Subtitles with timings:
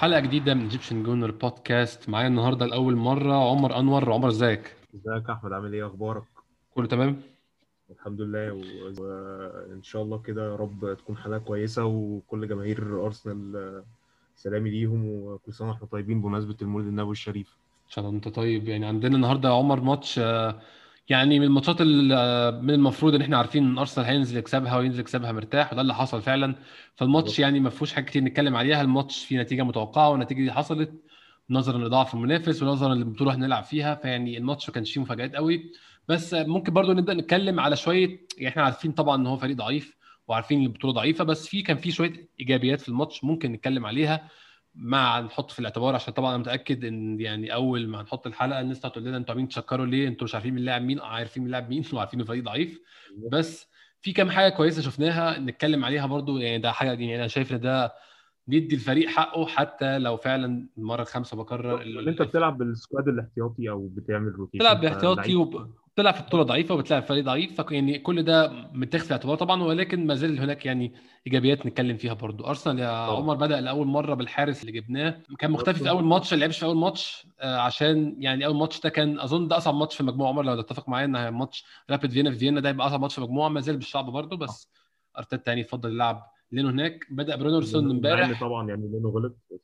[0.00, 4.12] حلقة جديدة من Egyptian Gooner Podcast معايا النهاردة لأول مرة عمر أنور.
[4.12, 6.22] عمر إزيك؟ إزيك يا أحمد؟ عامل إيه؟ أخبارك؟
[6.74, 7.20] كله تمام؟
[7.90, 8.58] الحمد لله و-
[9.02, 13.82] وإن شاء الله كده يا رب تكون حلقة كويسة وكل جماهير أرسنال
[14.36, 17.56] سلامي ليهم وكل سنة وإحنا طيبين بمناسبة المولد النبوي الشريف.
[17.86, 18.68] إن شاء الله أنت طيب.
[18.68, 20.60] يعني عندنا النهاردة يا عمر ماتش آه،
[21.10, 21.82] يعني من ال matchات
[22.62, 26.22] من المفروض إن إحنا عارفين إن أرسنال هينزل يكسبها وينزل يكسبها مرتاح وده اللي حصل
[26.22, 26.54] فعلا.
[26.96, 27.38] فالماتش.
[27.38, 30.92] يعني ما فيهوش حاجة كتير نتكلم عليها الماتش فيه نتيجة متوقعة والنتيجة دي حصلت
[31.50, 35.72] نظرا لضعف المنافس ونظرا للبطولة هنلعب فيها فيعني الماتش ما كانش فيه مفاجآت قوي.
[36.08, 39.96] بس ممكن برضو نبدأ نتكلم على شوية يعني إحنا عارفين طبعا إن هو فريق ضعيف
[40.28, 44.28] وعارفين إن البطولة ضعيفة بس في كان في شوية إيجابيات في الماتش ممكن نتكلم عليها.
[44.80, 48.86] مع نحط في الاعتبار عشان طبعا أنا متأكد إن يعني أول ما نحط الحلقة الناس
[48.86, 51.70] هتقول لنا أنتوا عاملين تشكروا ليه؟ أنتوا مش عارفين مين لاعب مين عارفين مين لاعب
[51.70, 52.80] مين وعارفين الفريق ضعيف.
[53.32, 57.52] بس في كام حاجة كويسة شفناها نتكلم عليها برضو يعني ده حاجة يعني أنا شايف
[57.52, 57.92] إن ده
[58.48, 63.70] ندي الفريق حقه حتى لو فعلا المرة الخامسة بكرر إن أنت بتلعب بال squad الاحتياطي
[63.70, 65.34] أو بتعمل rotation بتلعب باحتياطي
[66.00, 70.06] وبتلعب في بطولة ضعيفة وبتلعب فريق ضعيف يعني كل ده متاخد في الاعتبار طبعا ولكن
[70.06, 70.92] ما زال هناك يعني
[71.26, 72.46] إيجابيات نتكلم فيها برضو.
[72.46, 73.16] أرسنال يا طبعا.
[73.16, 75.20] عمر بدأ لأول مرة بالحارس اللي جبناه.
[75.38, 78.80] كان مختفي في أول ماتش ما لعبش في أول ماتش آه، عشان يعني أول ماتش
[78.80, 82.10] ده كان أظن ده أصعب ماتش في المجموعه عمر لو تتفق معايا ان ماتش رابيد
[82.10, 84.70] فيينا في فيينا ده يبقى أصعب ماتش في المجموعه ما زال بالصعب برضو بس
[85.18, 87.06] أرتيتا يعني يفضل يلعب لينو هناك.
[87.10, 88.40] بدأ برونارسون امبارح.
[88.40, 89.60] طبعا يعني لأنه غلط بس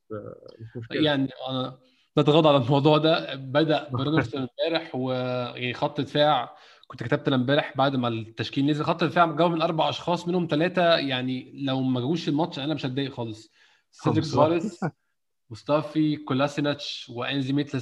[0.61, 1.03] مش مشكلة.
[1.03, 1.79] يعني أنا
[2.19, 8.09] نتغاضى عن الموضوع ده بدأ برونارسون امبارح ويعني خط دفاع كنت كتبت امبارح بعد ما
[8.09, 12.59] التشكيل نزل خط الدفاع مكون من أربع أشخاص منهم ثلاثة يعني لو ما جوش الماتش
[12.59, 13.53] أنا مش هتضايق خالص
[13.91, 14.81] سيدريك سواريز
[15.51, 17.81] مصطفي كولاسيناتش وإينزلي ميتلاند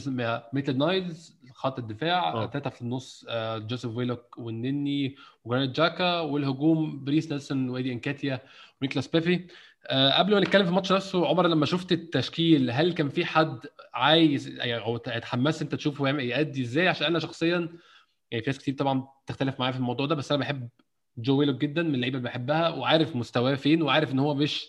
[0.52, 2.46] ميتلاند نايلز خط الدفاع.
[2.46, 8.40] ثلاثة في النص آه، جو ويلوك والنني وجرانيت جاكا والهجوم بريس نيلسون وإيدي نكيتياه
[8.82, 9.46] ونيكولاس بيبي
[9.90, 13.60] قبل ما نتكلم في الماتش نفسه عمر لما شفت التشكيل هل كان في حد
[13.94, 17.68] عايز يعني أو اتحمست انت تشوفه يعمل يأدي إزاي؟ عشان أنا شخصيا
[18.30, 20.68] يعني في ناس كتير طبعا تختلف معايا في الموضوع ده بس أنا بحب
[21.18, 24.66] جو ويلوك جدا من اللعيبة اللي بحبها وعارف مستواه فين وعارف إن هو مش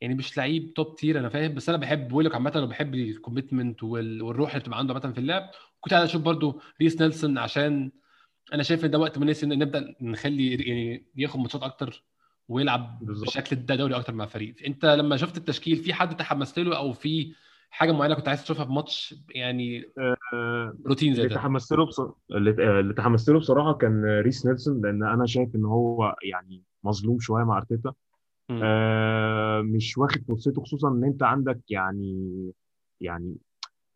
[0.00, 1.54] يعني مش لعيب top tier أنا فاهم.
[1.54, 5.18] بس أنا بحب ويلوك عامة وبحب ال commitment وال- والروح اللي بتبقى عنده عامة في
[5.20, 5.50] اللعب.
[5.80, 7.92] كنت عايز أشوف برضو ريس نيلسون عشان
[8.54, 12.04] أنا شايف إن ده وقت مناسب إن نبدأ نخلي يعني ياخد matchات أكتر.
[12.50, 13.28] ويلعب بالظبط.
[13.28, 17.34] بشكل دوري أكتر مع الفريق أنت لما شفت التشكيل في حد تحمست له أو في
[17.70, 19.84] حاجة معينة كنت عايز تشوفها في ماتش؟ يعني
[20.34, 21.40] آه، روتين زي اللي ده.
[21.40, 22.00] تحمست له بص...
[22.30, 26.62] اللي آه، اللي تحمست له بصراحة كان ريس نيلسون لأن أنا شايف إن هو يعني
[26.84, 27.92] مظلوم شوية مع أرتيتا.
[28.50, 32.52] آه، مش واخد فرصته خصوصا إن أنت عندك يعني
[33.00, 33.36] يعني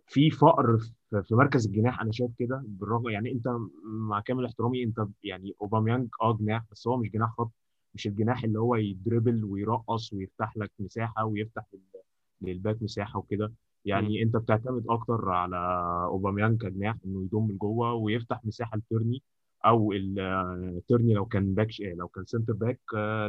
[0.07, 0.79] في فقر
[1.23, 2.01] في مركز الجناح.
[2.01, 3.45] أنا شايف كده بالرغم يعني أنت
[3.85, 7.51] مع كامل احترامي أنت يعني أوباميانج آه جناح بس هو مش جناح خط.
[7.95, 12.01] مش الجناح اللي هو يدريبل ويرقص ويفتح لك مساحة ويفتح لل-
[12.49, 13.53] لل back مساحة وكده.
[13.85, 15.57] يعني أنت بتعتمد أكتر على
[16.05, 19.23] أوباميانج كجناح إنه يضم لجوه ويفتح مساحة لتيرني
[19.67, 22.81] أو ال- آه، تيرني لو كان back لو كان center back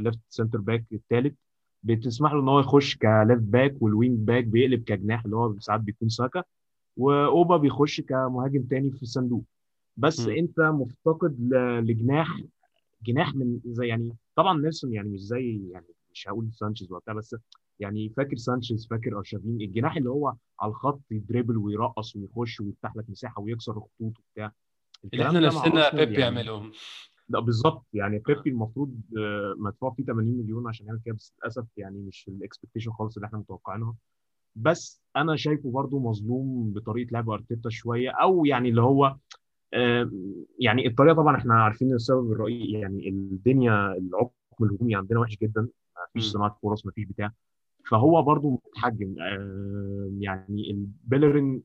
[0.01, 1.33] left center back الثالث
[1.83, 5.59] بتسمح له إن هو يخش ك left back وال wing back بيقلب كجناح اللي هو
[5.59, 6.43] ساعات بيكون ساكا.
[6.97, 9.43] وأوبا بيخش كمهاجم تاني في الصندوق.
[9.97, 10.35] بس مم.
[10.35, 11.53] أنت مفتقد
[11.83, 12.41] لجناح
[13.05, 17.35] جناح من زي يعني طبعا نيلسون يعني مش زي يعني مش هقول سانشيز وقتها بس
[17.79, 23.09] يعني فاكر سانشيز فاكر أرشافين الجناح اللي هو على الخط يدريبل ويرقص ويخش ويفتح لك
[23.09, 24.51] مساحة ويكسر الخطوط وبتاع.
[25.13, 26.15] اللي إحنا نفسنا بيبي يعني.
[26.15, 26.71] يعمله
[27.29, 27.85] لا بالظبط.
[27.93, 32.25] يعني Pépé المفروض آه، مدفوع فيه 80 مليون عشان يعمل كده بس للأسف يعني مش
[32.27, 33.95] ال expectation خالص اللي إحنا متوقعينها.
[34.55, 39.19] بس أنا شايفه برضو مظلوم بطريقة لعب أرتيتا شوية أو يعني اللي هو آه،
[40.59, 44.31] يعني الطريقة طبعا إحنا عارفين السبب الرئيسي يعني الدنيا العقم
[44.61, 46.23] الهجومي عندنا وحش جدا ما فيش.
[46.23, 47.31] صناعة فرص ما فيش بتاع
[47.89, 49.15] فهو برضو متحجم
[50.19, 51.61] يعني بيليرين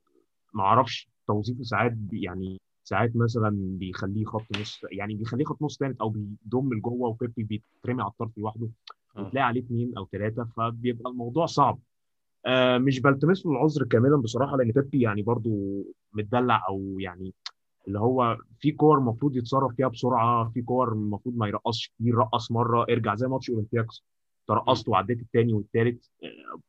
[0.55, 6.00] ما أعرفش توظيفه ساعات يعني ساعات مثلا بيخليه خط نص يعني بيخليه خط نص ثالث
[6.00, 8.69] أو بيضم لجوه وبيبي بيترمي على الطرف لوحده
[9.17, 9.20] آه.
[9.26, 11.79] وتلاقي عليه اثنين أو ثلاثة فبيبقى الموضوع صعب
[12.47, 15.82] آه مش بلتمس له العذر كاملا بصراحة لأن بيبي يعني برضو
[16.12, 17.35] متدلع أو يعني
[17.88, 22.50] اللي هو في كور المفروض يتصرف فيها بسرعة في كور المفروض ما يرقصش كتير رقص
[22.53, 24.05] مرة ارجع زي ماتش اولمبياكس
[24.49, 26.06] ترقصت وعديت الثاني والثالث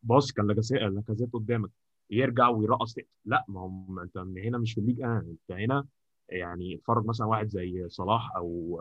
[0.04, 1.69] باص كان لاكازيت قدامك
[2.10, 2.96] يرجع ويرقص.
[3.25, 5.86] لا ما هو انت هنا مش في الليج آه انت هنا
[6.30, 8.80] يعني اتفرج مثلا واحد زي صلاح أو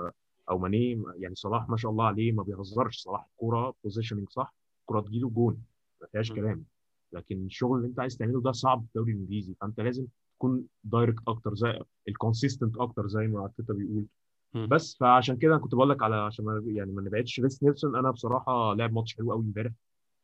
[0.51, 1.03] أو ماني.
[1.19, 2.99] يعني صلاح ما شاء الله عليه ما بيهزرش.
[2.99, 5.63] صلاح الكوره positioning صح الكوره تجيله جون
[6.01, 6.33] ما فيهاش.
[6.33, 6.65] كلام.
[7.13, 9.55] لكن الشغل اللي انت عايز تعمله ده صعب في الدوري الإنجليزي.
[9.61, 10.07] فأنت لازم
[10.41, 14.07] تكون direct أكتر زي ال consistent أكتر زي ما ارتيتا بيقول.
[14.55, 17.97] بس فعشان كده أنا كنت بقول لك على عشان يعني ما نبعدش ريس نيلسون.
[17.97, 19.73] أنا بصراحة لعب ماتش حلو قوي امبارح.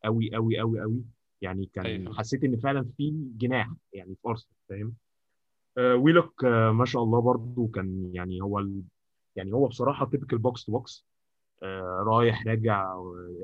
[0.05, 1.05] قوي قوي قوي قوي
[1.43, 2.15] يعني كان أيوه.
[2.15, 4.95] حسيت إن فعلا في جناح يعني في أرسنال فاهم؟
[5.79, 8.83] آه ويلوك آه ما شاء الله برضو كان يعني هو ال...
[9.37, 11.07] يعني هو بصراحة typical box to box
[11.63, 12.95] آه رايح راجع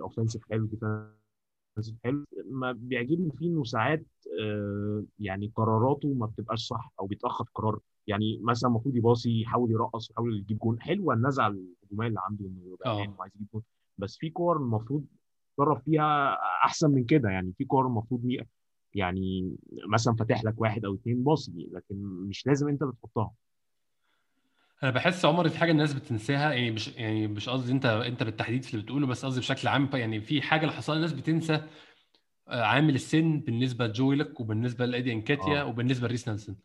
[0.01, 1.22] اوفensive حلو defensive
[2.05, 2.25] حلو.
[2.51, 4.07] ما بيعجبني فيه إنه ساعات
[4.41, 7.79] آه يعني قراراته ما بتبقاش صح أو بيتأخر قرار.
[8.07, 10.81] يعني مثلا المفروض يباصي يحاول يرقص يحاول يجيب جون.
[10.81, 13.63] حلوة النزعه الهجومية اللي عنده إنه يبقى نايم وعايز يجيب جون.
[13.99, 15.05] بس في كور المفروض
[15.53, 16.35] يتصرف فيها
[16.65, 17.29] أحسن من كده.
[17.31, 18.37] يعني في كور المفروض
[18.95, 19.57] يعني
[19.89, 23.31] مثلا فاتح لك واحد أو اتنين باصي لكن مش لازم أنت اللي تحطها
[24.83, 28.65] أنا بحس عمر في حاجة الناس بتنساها يعني مش يعني مش قصدي أنت أنت بالتحديد
[28.65, 31.61] في اللي بتقوله بس قصدي بشكل عام يعني في حاجة اللي حصلها الناس بتنسى
[32.49, 35.65] آه، عامل السن بالنسبة لجو ويلوك وبالنسبة لإيدي نكيتيا آه.
[35.67, 36.57] وبالنسبة لريس نيلسون.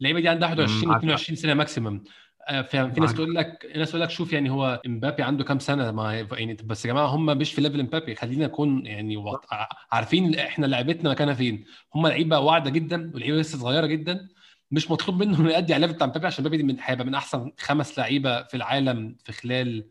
[0.00, 1.26] اللعيبة دي عندها أمم، 21 معاك حق.
[1.26, 2.04] و22 سنة maximum
[2.48, 5.90] آه، في ناس تقول لك ناس تقول لك شوف يعني هو إمبابي عنده كام سنة
[5.90, 8.14] ما يعني بس يا جماعة هم مش في level إمبابي.
[8.14, 9.44] خلينا نكون يعني وط-
[9.92, 11.64] عارفين إحنا لعيبتنا مكانها فين.
[11.94, 14.28] هم لعيبة واعدة جدا ولعيبه لسه صغيرة جدا
[14.70, 17.06] مش مطلوب منه إنه يأدي على ال level بتاع امبابي عشان امبابي دي من هيبقى
[17.06, 19.88] من أحسن خمس لعيبة في العالم في خلال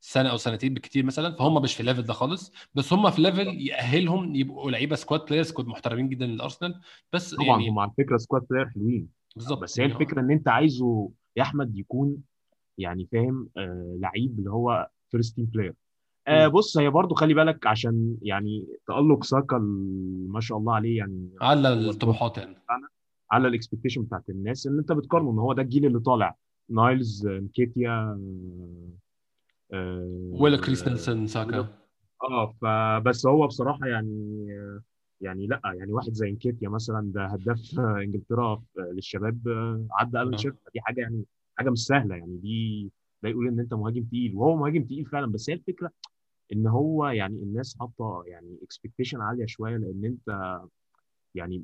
[0.00, 1.36] سنة أو سنتين بالكتير مثلا.
[1.36, 2.52] فهم مش في ال level ده خالص.
[2.74, 6.80] بس هم في level يأهلهم يبقوا لعيبة squad players كود محترمين جدا للارسنال
[7.12, 9.08] بس طبعا يعني هم على فكرة squad player حلوين.
[9.36, 9.58] بالظبط.
[9.58, 12.16] بس هي يعني الفكرة إن أنت عايزه يا أحمد يكون
[12.78, 15.74] يعني فاهم آه لعيب اللي هو first team player
[16.28, 16.48] آه.
[16.48, 19.58] بص هي برضو خلي بالك عشان يعني تألق ساكا
[20.28, 22.56] ما شاء الله عليه يعني على الطموحات يعني.
[23.30, 26.36] على ال expectation بتاعت الناس إن أنت بتقارنه إن هو ده الجيل اللي طالع.
[26.70, 28.18] نايلز آه، نكيتيا
[29.72, 31.68] ريس آه نيلسون ويلوك ساكا
[32.30, 34.80] آه فبس هو بصراحة يعني آه،
[35.20, 40.20] يعني لأ يعني واحد زي نكيتيا مثلا ده هداف آه، إنجلترا آه، للشباب آه، عدى
[40.20, 40.36] ألان آه.
[40.36, 40.56] شيرر.
[40.74, 41.24] دي حاجة يعني
[41.56, 42.36] حاجة مش سهلة يعني.
[42.36, 42.90] دي
[43.22, 45.26] ده يقول إن أنت مهاجم تقيل وهو مهاجم تقيل فعلا.
[45.32, 45.90] بس هي الفكرة
[46.52, 50.58] إن هو يعني الناس حاطة يعني expectation عالية شوية لأن أنت
[51.34, 51.62] يعني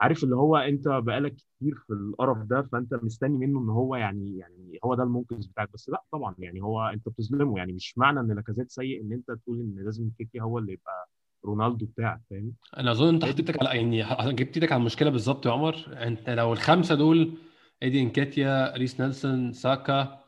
[0.00, 4.38] عارف اللي هو انت بقالك كتير في القرف ده فانت مستني منه ان هو يعني
[4.38, 5.70] يعني هو ده المنقذ بتاعك.
[5.74, 7.58] بس لا طبعا يعني هو انت بتظلمه.
[7.58, 11.08] يعني مش معنى ان لاكازيت سيء ان انت تقول ان لازم كيكي هو اللي يبقى
[11.44, 15.50] رونالدو بتاعك فاهم؟ أنا أظن أنت الفكرة على يعني جبت إيدك على المشكلة بالظبط يا
[15.52, 15.76] عمر.
[15.88, 17.38] أنت لو الخمسة دول
[17.82, 20.18] إيدي نكيتيا ريس نيلسون ساكا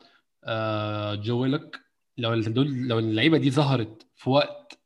[0.43, 1.79] آه جو ويلوك
[2.17, 4.79] لو دول لو اللعيبة دي ظهرت في وقت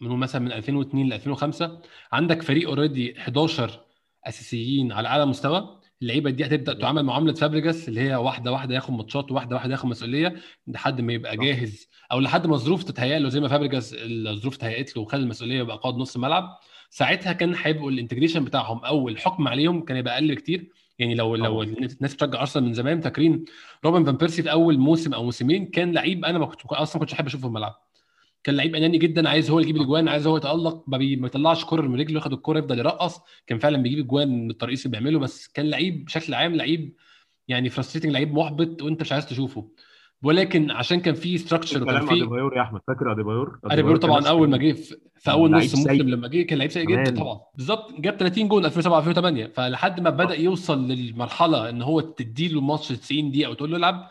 [0.00, 1.80] من مثلا من 2002 ل 2005
[2.12, 3.83] عندك فريق already 11
[4.26, 5.80] أساسيين على أعلى مستوى.
[6.02, 9.86] اللعيبة دي هتبدأ تعامل معاملة فابريجاس اللي هي واحدة واحدة ياخد ماتشات وواحده واحدة ياخد
[9.88, 10.34] مسؤولية
[10.66, 14.96] لحد ما يبقى جاهز أو لحد ما الظروف تتهيأ له زي ما فابريجاس الظروف تهيأت
[14.96, 16.58] له وخد المسؤولية وبقى قائد نص ملعب
[16.90, 20.70] ساعتها كان هيبقوا ال integration بتاعهم أو الحكم عليهم كان يبقى أقل بكتير.
[20.98, 23.44] يعني لو لو الناس بتشجع أرسنال من زمان فاكرين
[23.84, 27.12] روبن فان بيرسي في أول موسم أو موسمين كان لعيب أنا ما كنت أصلا كنتش
[27.14, 27.83] أحب أشوفه في الملعب.
[28.44, 31.16] كان لعيب أناني جدا عايز هو يجيب الاجوان عايز هو يتألق ما, بي...
[31.16, 33.20] ما يطلعش كرة من رجله ياخد الكرة يفضل يرقص.
[33.46, 36.94] كان فعلا بيجيب اجوان من الترقيص اللي بيعمله بس كان لعيب بشكل عام لعيب
[37.48, 39.68] يعني frustrating لعيب محبط وأنت مش عايز تشوفه.
[40.22, 42.80] ولكن عشان كان في structure وكان في أديبايور يا أحمد.
[42.86, 44.72] فاكر أديبايور؟ أديبايور طبعا أول ما جه
[45.18, 47.40] في أول نص موسم لما جه كان لعيب سيء جدا طبعا.
[47.54, 48.00] بالظبط.
[48.00, 52.88] جاب 30 جون 2007 2008 فلحد ما بدأ صح يوصل للمرحلة إن هو تديله الماتش
[52.88, 54.10] 90 دقيقة وتقول له العب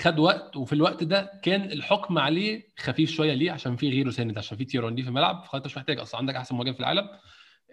[0.00, 4.38] خد وقت وفي الوقت ده كان الحكم عليه خفيف شوية ليه عشان في غيره سند
[4.38, 7.08] عشان في تيرون في الملعب فانت مش محتاج أصلا عندك أحسن مهاجم في العالم.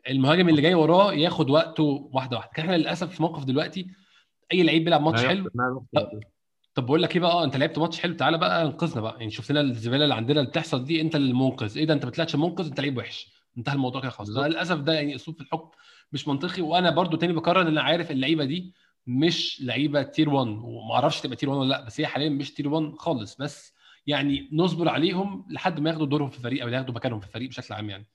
[0.10, 2.52] المهاجم اللي جاي وراه ياخد وقته واحدة واحدة.
[2.56, 3.88] كان إحنا للأسف في موقف دلوقتي
[4.54, 5.50] أي لعيب بيلعب ماتش لا حلو.
[5.96, 6.20] يحصل
[6.74, 9.18] طب بقول لك إيه بقى؟ أنت لعبت ماتش حلو تعالى بقى انقذنا بقى.
[9.20, 11.78] يعني شوف لنا الزبالة اللي عندنا اللي بتحصل دي أنت المنقذ.
[11.78, 13.32] إيه ده؟ أنت ما طلعتش منقذ أنت لعيب وحش.
[13.58, 14.30] انتهى الموضوع كده خلاص.
[14.30, 15.70] للأسف ده يعني أسلوب في الحكم
[16.12, 18.74] مش منطقي وأنا برضو تاني بكرر إن أنا عارف اللعيبة دي
[19.10, 22.54] مش لعيبة tier 1 وما أعرفش تبقى tier 1 ولا لا بس هي حاليا مش
[22.54, 23.36] tier 1 خالص.
[23.36, 23.74] بس
[24.08, 27.74] يعني نصبر عليهم لحد ما ياخدوا دورهم في الفريق أو ياخدوا مكانهم في الفريق بشكل
[27.74, 28.06] عام يعني.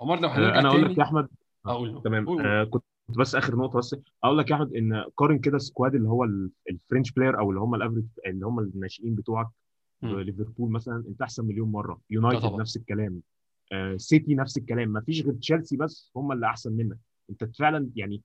[0.00, 1.28] عمر لو آه، هنرجع أنا أقول لك يا أحمد
[1.66, 2.02] آه، أقول.
[2.04, 2.26] تمام.
[2.26, 2.46] قول.
[2.46, 2.84] آه، كنت
[3.18, 3.96] بس آخر نقطة بس.
[4.24, 7.60] أقول لك يا أحمد إن قارن كده squad اللي هو ال- الفرنش player أو اللي
[7.60, 9.48] هم الأفريج اللي هم الناشئين بتوعك.
[10.02, 12.00] ليفربول مثلا أنت أحسن مليون مرة.
[12.10, 12.60] يونايتد طبعا.
[12.60, 13.20] نفس الكلام.
[13.72, 14.88] آه، سيتي نفس الكلام.
[14.88, 16.98] ما فيش غير تشيلسي بس هم اللي أحسن منك.
[17.30, 18.22] أنت فعلا يعني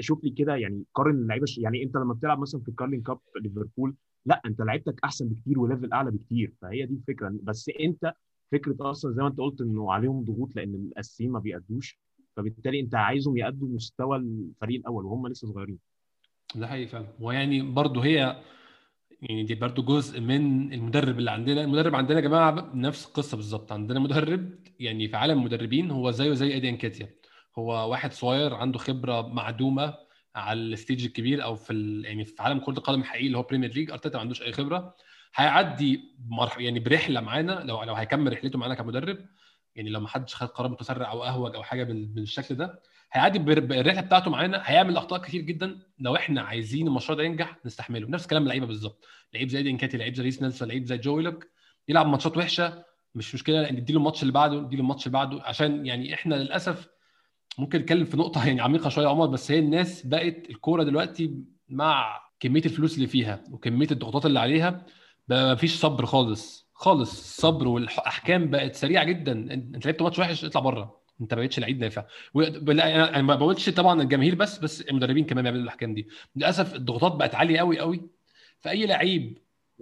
[0.00, 3.18] شوف لي كده يعني قارن اللعيبة يعني انت لما بتلعب مثلا في ال Carling Cup
[3.40, 3.94] ليفربول
[4.26, 7.32] لا انت لعيبتك أحسن بكتير و level أعلى بكتير فهي دي الفكرة.
[7.42, 8.12] بس انت
[8.52, 11.98] فكرة أصلا زي ما انت قلت إنه عليهم ضغوط لأن الأساسيين ما بيأدوش
[12.36, 15.78] فبالتالي انت عايزهم يأدوا مستوى الفريق الأول وهم لسه صغيرين.
[16.54, 17.06] ده حقيقي فعلا.
[17.20, 18.42] ويعني برضه هي
[19.22, 21.64] يعني دي برضو جزء من المدرب اللي عندنا.
[21.64, 23.72] المدرب عندنا يا جماعة نفس القصة بالظبط.
[23.72, 27.08] عندنا مدرب يعني في عالم المدربين هو زيه زي إيدي نكيتيا.
[27.58, 29.94] هو واحد صغير عنده خبرة معدومة
[30.34, 32.02] على ال stage الكبير أو في.
[32.04, 34.94] يعني في عالم كرة القدم الحقيقي اللي هو Premier League أرتيتا ما عندوش أي خبرة.
[35.34, 36.00] هيعدي.
[36.58, 39.18] يعني برحلة معانا لو لو هيكمل رحلته معانا كمدرب.
[39.74, 44.00] يعني لو ما حدش خد قرار متسرع أو أهوج أو حاجة بالشكل ده هيعدي بالرحلة
[44.00, 44.62] بتاعته معانا.
[44.64, 45.78] هيعمل أخطاء كتير جدا.
[45.98, 48.08] لو إحنا عايزين المشروع ده ينجح نستحمله.
[48.08, 49.04] نفس كلام اللعيبة بالظبط.
[49.34, 51.46] لعيب زي نكيتيا لعيب زي ريس نيلسون لعيب زي جو ويلوك
[51.88, 52.84] يلعب ماتشات وحشة.
[53.14, 53.70] مش مشكلة.
[53.72, 55.42] نديله الماتش اللي بعده نديله الماتش اللي بعده.
[55.42, 56.88] عشان يعني إحنا للأسف
[57.58, 61.34] ممكن نتكلم في نقطة يعني عميقة شوية يا عمر بس هي الناس بقت الكورة دلوقتي
[61.68, 64.86] مع كمية الفلوس اللي فيها وكمية الضغوطات اللي عليها
[65.28, 67.10] بقى مفيش صبر خالص خالص.
[67.10, 69.32] الصبر والأحكام بقت سريعة جدا.
[69.32, 70.98] أنت لعبت ماتش وحش اطلع بره.
[71.20, 72.04] أنت ما بقتش لعيب نافع.
[72.36, 76.08] أنا ما بقولش طبعا الجماهير بس بس المدربين كمان بيعملوا الأحكام دي.
[76.36, 78.02] للأسف الضغوطات بقت عالية قوي قوي
[78.60, 79.38] فأي لعيب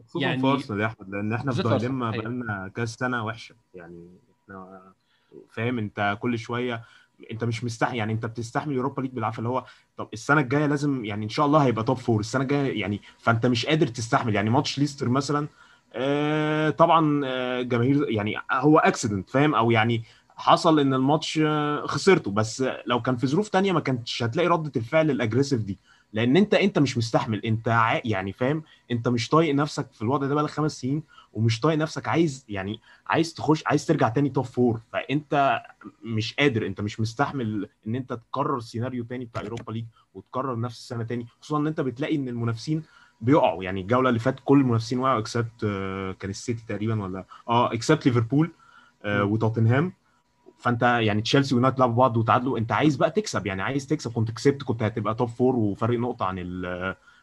[0.06, 3.54] خصوصا يعني في أرسنال يا أحمد لأن إحنا في dilemma بقالنا كذا سنة وحشة.
[3.74, 4.08] يعني
[4.42, 4.82] إحنا
[5.50, 6.82] فاهم أنت كل شوية
[7.30, 9.64] انت مش مستحمل يعني انت بتستحمل Europa League بالعافية اللي هو
[9.96, 13.46] طب السنة الجاية لازم يعني إن شاء الله هيبقى top four السنة الجاية يعني فأنت
[13.46, 15.48] مش قادر تستحمل يعني ماتش ليستر مثلا
[15.94, 20.02] آه طبعا آه جماهير يعني هو accident فاهم؟ أو يعني
[20.36, 24.72] حصل إن الماتش آه خسرته بس لو كان في ظروف تانية ما كانتش هتلاقي ردة
[24.76, 25.78] الفعل ال aggressive دي
[26.12, 30.34] لأن أنت أنت مش مستحمل أنت يعني فاهم؟ أنت مش طايق نفسك في الوضع ده
[30.34, 31.02] بقالك خمس سنين
[31.36, 35.62] ومش طايق نفسك عايز يعني عايز تخش عايز ترجع تاني top four فأنت
[36.04, 40.78] مش قادر أنت مش مستحمل إن أنت تكرر سيناريو تاني بتاع Europa League وتكرر نفس
[40.78, 41.26] السنة تاني.
[41.40, 42.82] خصوصا إن أنت بتلاقي إن المنافسين
[43.20, 43.64] بيقعوا.
[43.64, 45.60] يعني الجولة اللي فاتت كل المنافسين وقعوا except
[46.20, 48.50] كان السيتي تقريبا ولا؟ آه except ليفربول
[49.04, 49.92] آه وتوتنهام.
[50.58, 52.58] فأنت يعني تشيلسي ويونايتد لعبوا بعض وتعادلوا.
[52.58, 53.46] أنت عايز بقى تكسب.
[53.46, 54.12] يعني عايز تكسب.
[54.12, 56.38] كنت كسبت كنت هتبقى top four وفرق نقطة عن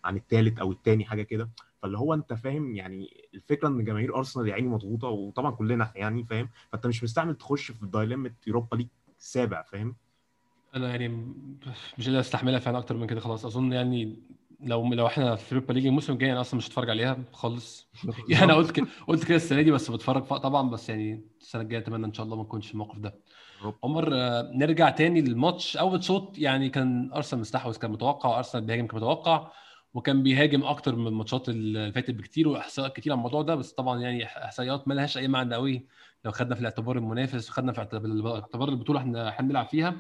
[0.04, 1.50] عن الثالث أو الثاني حاجة كده.
[1.84, 6.24] فاللي هو أنت فاهم يعني الفكرة إن جماهير أرسنال يا عيني مضغوطة وطبعا كلنا يعني
[6.24, 8.88] فاهم فأنت مش مستحمل تخش في dilemma Europa League
[9.18, 9.96] سابع فاهم؟
[10.76, 11.08] أنا يعني
[11.98, 13.46] مش قادر أستحملها فعلا أكتر من كده خلاص.
[13.46, 14.20] أظن يعني
[14.62, 17.88] لو لو إحنا في Europa League الموسم الجاي أنا أصلا مش هتفرج عليها خالص.
[18.30, 21.82] يعني أنا قلت كده قلت كده السنة دي بس بتفرج طبعا بس يعني السنة الجاية
[21.82, 23.16] أتمنى إن شاء الله ما نكونش في الموقف ده.
[23.84, 24.10] عمر
[24.54, 25.78] نرجع تاني للماتش.
[25.78, 29.52] أول شوط يعني كان أرسنال مستحوذ كان متوقع أرسنال بيهاجم كان متوقع.
[29.94, 34.02] وكان بيهاجم أكتر من الماتشات اللي فاتت بكتير واحصائيات كتير عن الموضوع ده بس طبعا
[34.02, 35.88] يعني إحصائيات ما لهاش أي معنى قوي
[36.26, 39.96] لو خدنا في الاعتبار المنافس وخدنا في اعتبار البطولة إحنا هنلعب فيها.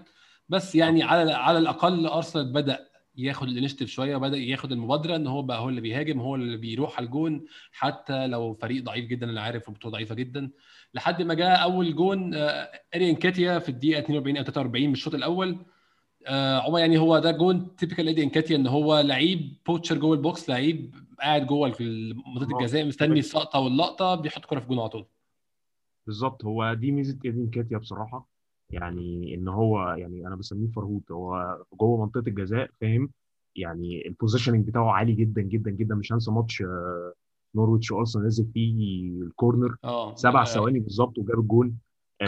[0.49, 5.27] بس يعني على على الأقل أرسنال بدأ ياخد ال initiative شوية وبدأ ياخد المبادرة إن
[5.27, 9.29] هو بقى هو اللي بيهاجم هو اللي بيروح على الجون حتى لو فريق ضعيف جدا
[9.29, 10.51] أنا عارف وبطوله ضعيفة جدا.
[10.93, 12.33] لحد ما جاء أول جون
[12.95, 15.65] إيدي نكيتيا في الدقيقة 42 أو 43 من الشوط الأول
[16.27, 20.24] آه عمر يعني هو ده جون typical إيدي نكيتيا إن هو لعيب poacher جوه ال
[20.24, 25.05] box لعيب قاعد جوه منطقة الجزاء مستني السقطه واللقطة بيحط كرة في الجون على طول.
[26.07, 26.45] بالظبط.
[26.45, 28.27] هو دي ميزة إيدي نكيتيا بصراحة.
[28.69, 33.09] يعني إن هو يعني أنا بسميه فرهوط هو جوه منطقة الجزاء فاهم؟
[33.55, 35.95] يعني ال positioning بتاعه عالي جدا جدا جدا.
[35.95, 36.63] مش هنسى ماتش
[37.55, 39.75] نورويتش وأرسنال نزل فيه ال corner
[40.15, 41.73] سبع ثواني بالظبط وجاب الجول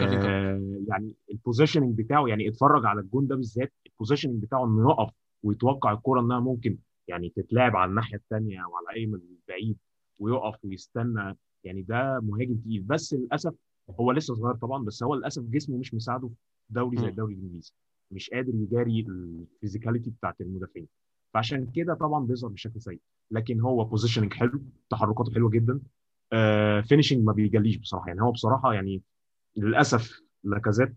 [0.04, 4.90] آه يعني ال positioning بتاعه يعني اتفرج على الجون ده بالذات ال positioning بتاعه إنه
[4.90, 5.10] يقف
[5.42, 9.76] ويتوقع الكوره إنها ممكن يعني تتلعب على الناحية الثانية أو على أي من بعيد
[10.18, 11.36] ويقف ويستنى.
[11.64, 12.82] يعني ده مهاجم تقيل.
[12.82, 13.54] بس للأسف
[14.00, 16.34] هو لسه صغير طبعا بس هو للأسف جسمه مش مساعده في
[16.70, 17.72] دوري زي الدوري الإنجليزي.
[18.10, 20.88] مش قادر يجاري ال physicality بتاعت المدافعين.
[21.34, 23.00] فعشان كده طبعا بيظهر بشكل سيء.
[23.30, 24.60] لكن هو positioning حلو
[24.90, 25.80] تحركاته حلوة جدا.
[26.32, 28.08] آه finishing ما بيجليش بصراحة.
[28.08, 29.02] يعني هو بصراحة يعني
[29.56, 30.94] للأسف لاكازيت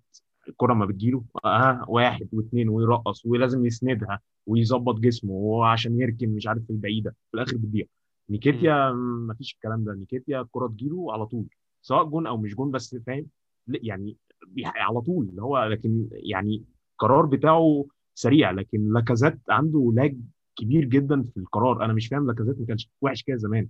[0.47, 1.23] الكرة ما بتجيله.
[1.45, 7.33] آه واحد واثنين ويرقص ولازم يسندها ويظبط جسمه وعشان يركن مش عارف في البعيدة في
[7.37, 7.85] الآخر بتضيع.
[8.29, 9.93] نيكيتيا ما فيش الكلام ده.
[9.93, 11.45] نيكيتيا الكره تجيله على طول
[11.81, 13.25] سواء جون أو مش جون بس فاهم؟
[13.67, 14.17] يعني
[14.65, 16.63] على طول اللي هو لكن يعني
[16.93, 20.17] القرار بتاعه سريع لكن لاكازيت عنده lag
[20.55, 21.85] كبير جدا في القرار.
[21.85, 23.67] أنا مش فاهم لاكازيت ما كانش وحش كده زمان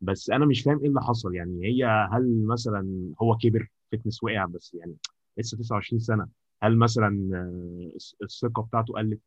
[0.00, 1.34] بس أنا مش فاهم إيه اللي حصل.
[1.34, 4.96] يعني هي هل مثلا هو كبر؟ fitness وقع بس يعني
[5.38, 6.28] لسه 29 سنة.
[6.62, 7.10] هل مثلا
[8.22, 9.20] الثقة بتاعته قلت؟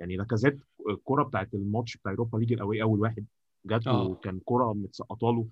[0.00, 3.26] يعني لاكازيت الكرة بتاعت الماتش بتاع Europa League ال away أول واحد
[3.66, 5.46] جات له كان كرة متسقطة له.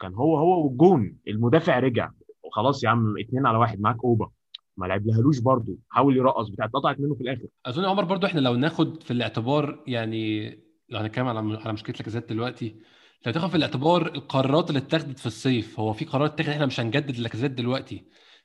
[0.00, 2.10] كان هو هو والجون المدافع رجع.
[2.42, 4.30] وخلاص يا عم اتنين على واحد معاك أوبا.
[4.76, 5.76] ما لعبلهالوش برضه.
[5.88, 7.46] حاول يرقص بتاع اتقطعت منه في الآخر.
[7.66, 10.50] أظن عمر برضه إحنا لو ناخد في الاعتبار يعني
[10.88, 12.80] لو هنتكلم على على مشكلة لاكازيت دلوقتي
[13.26, 16.80] لو تاخد في الاعتبار القرارات اللي اتخذت في الصيف هو في قرارات اتخذت إحنا مش
[16.80, 18.04] هنجدد لاكازيت دلوقتي.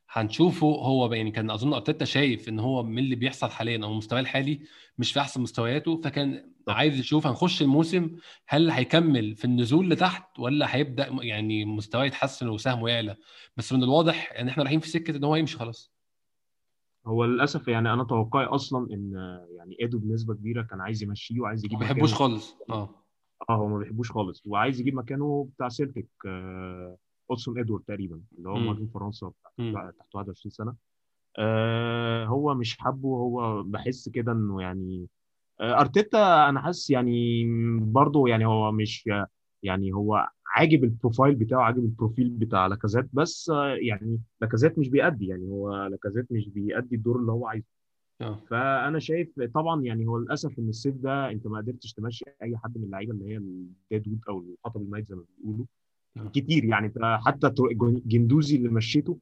[0.10, 4.20] هنشوفه هو يعني كان أظن أرتيتا شايف إن هو من اللي بيحصل حاليا أو مستواه
[4.20, 4.62] الحالي
[4.98, 8.16] مش في أحسن مستوياته فكان عايز يشوف هنخش الموسم
[8.48, 13.16] هل هيكمل في النزول لتحت ولا هيبدأ يعني مستواه يتحسن وسهمه يعلى.
[13.58, 15.92] بس من الواضح إن إحنا رايحين في سكة إن هو يمشي خلاص.
[17.08, 19.12] هو للأسف يعني أنا توقعي أصلا إن
[19.58, 22.56] يعني إيدو بنسبة كبيرة كان عايز يمشيه وعايز يجيب ما بحبوش خالص.
[22.70, 23.01] آه.
[23.50, 24.44] آه هو ما بيحبوش خالص.
[24.46, 26.98] وعايز يجيب مكانه بتاع سيلتيك آه
[27.32, 29.32] أودسون إدوارد تقريبا اللي هو مهاجم فرنسا
[30.00, 30.76] تحت 21 سنة.
[31.38, 35.08] آه هو مش حابه هو بحس كده إنه يعني
[35.62, 37.46] آه أرتيتا أنا حاسس يعني
[37.80, 39.10] برضه يعني هو مش
[39.64, 44.80] يعني هو عاجب ال profile بتاعه عاجب ال profile بتاع لاكازيت بس آه يعني لاكازيت
[44.80, 47.66] مش بيأدي يعني هو لاكازيت مش بيأدي الدور اللي هو عايزه.
[48.22, 48.40] آه.
[48.50, 52.78] فأنا شايف طبعا يعني هو للأسف إن الصيف ده أنت ما قدرتش تمشي أي حد
[52.78, 53.38] من اللعيبة اللي هي
[53.98, 55.66] ال dead wood أو الحطب الميت زي ما بيقولوا.
[56.18, 56.30] آه.
[56.30, 57.52] كتير يعني أنت حتى
[58.06, 59.18] جندوزي اللي مشيته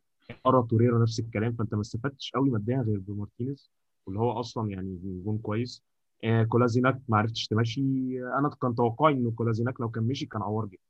[0.48, 3.72] أرى توريرا نفس الكلام فأنت ما استفدتش قوي ماديا غير بمارتينيز
[4.06, 5.84] واللي هو أصلا يعني جون كويس.
[6.24, 7.82] آه كولاسيناك ما عرفتش تمشي.
[8.24, 10.82] آه، أنا كان توقعي ان كولاسيناك لو كان مشي كان عوار جدا.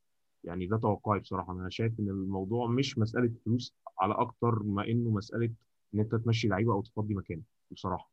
[0.44, 1.54] يعني ده توقعي بصراحة.
[1.54, 5.50] أنا شايف إن الموضوع مش مسألة فلوس على أكتر ما إنه مسألة
[5.96, 7.42] إن أنت تمشي لعيبة أو تفضي مكان.
[7.72, 8.12] بصراحة.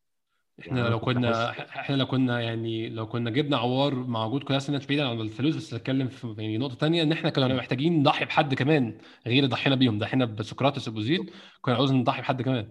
[0.59, 4.43] يعني إحنا أنا لو كنا إحنا لو كنا يعني لو كنا جبنا عوار مع وجود
[4.45, 8.25] كولاسينيتش بعيدا عن الفلوس بس اتكلم في يعني نقطة تانية إن إحنا كنا محتاجين نضحي
[8.25, 9.99] بحد كمان غير اللي ضحينا بيهم.
[9.99, 12.69] ضحينا بسقراطس وبأوزيل كنا عاوزين نضحي بحد كمان.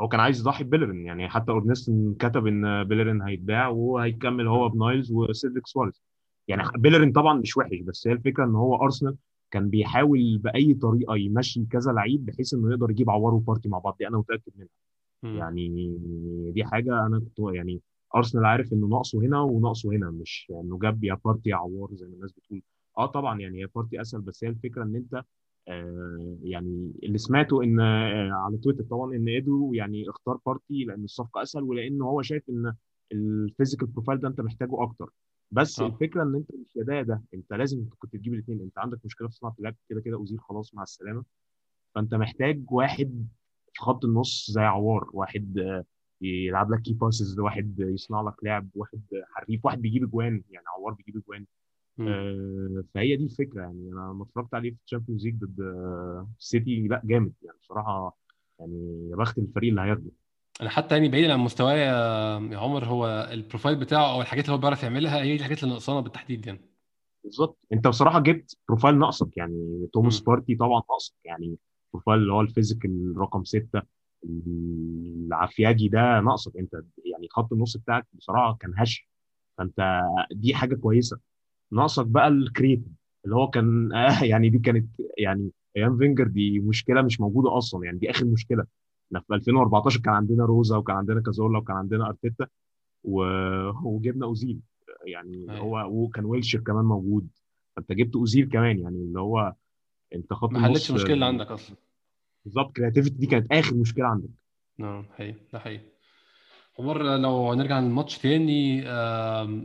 [0.00, 1.06] هو كان عايز يضحي ببيلرين.
[1.06, 6.02] يعني حتى اورنستن كتب إن بيلرين هيتباع وهو هيكمل هو بنايلز وسيدريك سواريز.
[6.48, 9.16] يعني بيلرين طبعا مش وحش بس هي الفكرة إن هو أرسنال
[9.50, 13.96] كان بيحاول بأي طريقة يمشي كذا لعيب بحيث إنه يقدر يجيب عوار وبارتي مع بعض.
[13.98, 14.68] دي أنا متأكد منها.
[15.24, 15.38] مم.
[15.38, 15.68] يعني
[16.54, 17.82] دي حاجة أنا كنت يعني
[18.16, 22.06] ارسنال عارف إنه ناقصه هنا وناقصه هنا مش إنه جاب يا بارتي يا عوار زي
[22.06, 22.62] ما الناس بتقول.
[22.98, 25.22] آه طبعا يعني هي بارتي أسهل بس هي الفكرة إن أنت
[25.68, 31.04] آه يعني اللي سمعته إن آه على تويتر طبعا إن إدو يعني اختار بارتي لأن
[31.04, 32.74] الصفقة أسهل ولأن هو شايف إن
[33.12, 35.10] ال physical profile ده أنت محتاجه أكتر.
[35.50, 35.86] بس آه.
[35.86, 38.98] الفكرة إن أنت مش يا ده يا ده أنت لازم كنت تجيب الاثنين أنت عندك
[39.04, 41.24] مشكلة في صناعة اللعب كده كده أوزيل خلاص مع السلامة.
[41.94, 43.28] فأنت محتاج واحد
[43.74, 45.82] في خط النص زي عوار واحد
[46.22, 49.02] يلعب لك key passes واحد يصنع لك لعب واحد
[49.34, 51.46] حريف واحد بيجيب أجوان يعني عوار بيجيب أجوان.
[52.00, 53.88] آه، فهي دي الفكرة يعني.
[53.92, 55.60] أنا لما اتفرجت عليه في ال Champions League ضد
[56.38, 57.58] السيتي لا جامد يعني.
[57.62, 58.16] بصراحة
[58.60, 60.10] يعني يا بخت الفريق اللي هياخده.
[60.60, 64.56] أنا حتى يعني بعيدا عن مستواه يا عمر هو ال profile بتاعه أو الحاجات اللي
[64.56, 66.60] هو بيعرف يعملها هي دي الحاجات اللي ناقصانا بالتحديد يعني.
[67.24, 67.58] بالظبط.
[67.72, 69.88] أنت بصراحة جبت profile ناقصك يعني.
[69.92, 70.20] توماس.
[70.20, 71.56] بارتي طبعا ناقصك يعني.
[71.94, 73.82] profile اللي هو ال physical رقم ستة
[74.24, 76.56] العفياجي ده ناقصك.
[76.56, 76.72] انت
[77.12, 79.08] يعني خط النص بتاعك بصراحة كان هش.
[79.58, 80.00] فانت
[80.32, 81.18] دي حاجة كويسة.
[81.72, 82.92] ناقصك بقى ال creative
[83.24, 84.86] اللي هو كان آه يعني دي كانت
[85.18, 87.84] يعني أيام فينجر دي مشكلة مش موجودة أصلا.
[87.84, 88.66] يعني دي آخر مشكلة.
[89.06, 92.46] إحنا في 2014 كان عندنا روزيسكي وكان عندنا كازورلا وكان عندنا أرتيتا
[93.04, 93.22] و...
[93.84, 94.60] وجبنا أوزيل.
[95.06, 95.58] يعني أيوة.
[95.86, 97.28] هو وكان ويلشر كمان موجود.
[97.76, 98.78] فانت جبت أوزيل كمان.
[98.78, 99.54] يعني اللي هو
[100.14, 101.76] انت خط ما حلتش المشكلة اللي عندك أصلا.
[102.44, 104.28] بالظبط creativity دي كانت آخر مشكلة عندك.
[104.80, 105.80] آه حقيقي ده حقيقي.
[106.78, 108.82] عمر لو نرجع للماتش تاني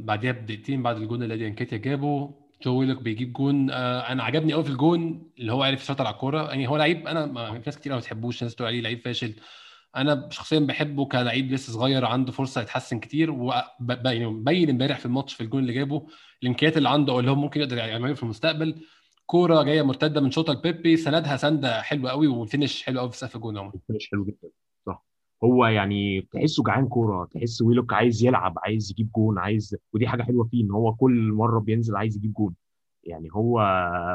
[0.03, 2.35] بعديها بدقيقتين بعد الجون اللي نكيتيا جابه
[2.65, 6.13] جو ويلوك بيجيب جون آه، أنا عجبني قوي في الجون اللي هو عرف يسيطر على
[6.13, 6.49] الكورة.
[6.49, 9.33] يعني هو لعيب أنا في ناس كتير ما بتحبوش ناس تقول عليه لعيب فاشل.
[9.95, 15.43] أنا شخصيا بحبه كلعيب لسه صغير عنده فرصة يتحسن كتير وبين امبارح في الماتش في
[15.43, 16.07] الجون اللي جابه
[16.43, 18.75] الامكانيات اللي عنده أو اللي هو ممكن يقدر يعمله في المستقبل
[19.29, 23.17] كورة جاية مرتدة من شوطة لبيبي، سندها سندة حلوة قوي وال finish حلو قوي في
[23.17, 24.49] سقف الجون ال finish حلو جدا.
[24.85, 25.05] صح.
[25.43, 30.23] هو يعني تحسه جعان كورة تحس ويلوك عايز يلعب عايز يجيب جون عايز ودي حاجة
[30.23, 32.55] حلوة فيه إن هو كل مرة بينزل عايز يجيب جون.
[33.03, 33.61] يعني هو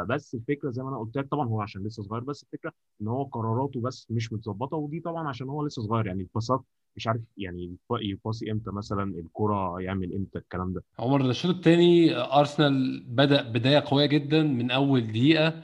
[0.09, 2.72] بس الفكرة زي ما أنا قلت لك طبعا هو عشان لسه صغير بس الفكرة
[3.03, 6.07] إن هو قراراته بس مش متظبطة ودي طبعا عشان هو لسه صغير.
[6.07, 6.64] يعني الباصات
[6.96, 10.83] مش عارف يعني يباصي إمتى مثلا الكرة يعمل إمتى الكلام ده.
[10.98, 15.62] عمر الشوط الثاني أرسنال بدأ بداية قوية جدا من أول دقيقة.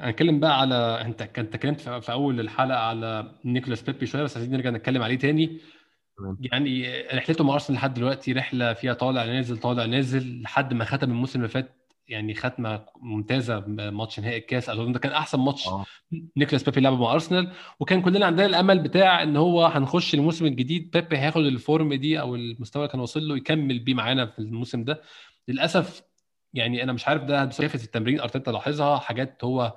[0.00, 4.36] هنتكلم بقى على أنت كنت اتكلمت في في أول الحلقة على نيكولاس بيبي شوية بس
[4.36, 5.60] عايزين نرجع نتكلم عليه تاني.
[6.18, 6.38] تمام.
[6.40, 11.10] يعني رحلته مع أرسنال لحد دلوقتي رحلة فيها طالع نازل طالع نازل لحد ما ختم
[11.10, 11.75] الموسم اللي فات
[12.08, 15.84] يعني ختمها ممتاز ماتش نهائي الكاس اظن ده كان أحسن ماتش آه.
[16.36, 17.52] نيكولاس بيبي لعبه مع أرسنال.
[17.80, 22.34] وكان كلنا عندنا الأمل بتاع إن هو هنخش الموسم الجديد بيبي هياخد الفورم دي أو
[22.34, 25.02] المستوى اللي كان واصل له يكمل بيه معانا في الموسم ده.
[25.48, 26.02] للأسف
[26.54, 29.74] يعني أنا مش عارف ده بصفه التمرين أرتيتا لاحظها حاجات هو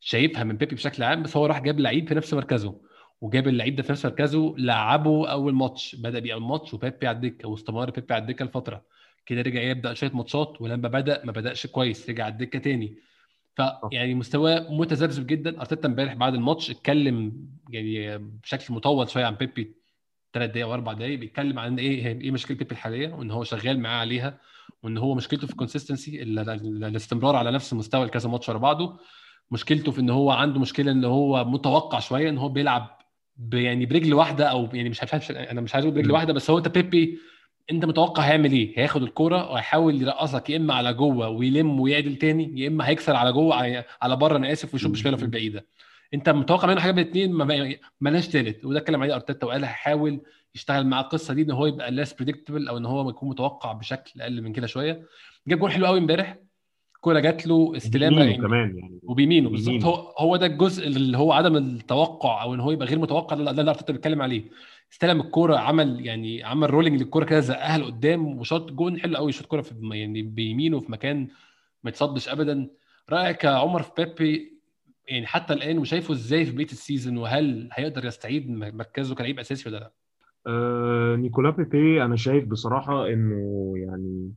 [0.00, 2.80] شايفها من بيبي بشكل عام بس هو راح جاب لعيب في نفس مركزه.
[3.20, 7.16] وجاب اللعيب ده في نفس مركزه لعبه أول ماتش بدأ بيه أول ماتش وبيبي على
[7.16, 8.84] الدكة واستمر بيبي على الدكة لفترة.
[9.30, 12.96] كده رجع يبدأ شوية ماتشات ولما بدأ ما بدأش كويس رجع على الدكة تاني.
[13.56, 15.60] فيعني مستواه متذبذب جدا.
[15.60, 17.32] أرتيتا امبارح بعد الماتش اتكلم
[17.70, 19.74] يعني بشكل مطول شوية عن بيبي
[20.34, 24.00] ثلاث دقائق واربع دقائق بيتكلم عن إيه إيه مشكلة بيبي الحالية وإن هو شغال معاه
[24.00, 24.40] عليها
[24.82, 28.98] وإن هو مشكلته في الكونسستنسي الاستمرار على نفس المستوى لكذا ماتش ورا بعضه.
[29.50, 32.98] مشكلته في إن هو عنده مشكلة إن هو متوقع شوية إن هو بيلعب
[33.52, 36.12] يعني برجل واحدة أو يعني مش عارف أنا مش عايز أقول برجل.
[36.12, 37.18] واحدة بس هو أنت بيبي
[37.70, 42.60] أنت متوقع هيعمل إيه؟ هياخد الكورة وهيحاول يرقصك يا إما على جوه ويلم ويعدل تاني
[42.60, 43.56] يا إما هيكسر على جوه
[44.04, 45.66] على- بره أنا آسف ويشوط بشماله في البعيدة.
[46.14, 50.20] أنت متوقع منه حاجة من الاثنين ما مالهاش ثالث وده اتكلم عليه أرتيتا وقال هيحاول
[50.54, 54.20] يشتغل مع القصة دي إن هو يبقى less predictable أو إن هو يكون متوقع بشكل
[54.22, 55.02] أقل من كده شوية.
[55.48, 56.36] جاب جول حلو قوي امبارح
[57.00, 59.00] كوره جات له استلامه كمان يعني.
[59.02, 59.84] وبيمينه بالظبط.
[59.84, 63.44] هو هو ده الجزء اللي هو عدم التوقع أو إن هو يبقى غير متوقع ده
[63.44, 64.44] ده اللي ارتيتا بيتكلم عليه.
[64.92, 69.46] استلم الكورة عمل يعني عمل rolling للكورة كده زقها لقدام وشاط جون حلو قوي شاط
[69.46, 71.28] كورة في يعني بيمينه في مكان
[71.84, 72.68] ما يتصدش ابدا.
[73.10, 74.60] رأيك يا عمر في بيبي
[75.08, 79.68] يعني حتى الآن وشايفه إزاي في بقية ال season؟ وهل هيقدر يستعيد مركزه كلاعب أساسي
[79.68, 79.90] ولا لأ؟
[80.46, 84.32] آه نيكولا بيبي أنا شايف بصراحة إنه يعني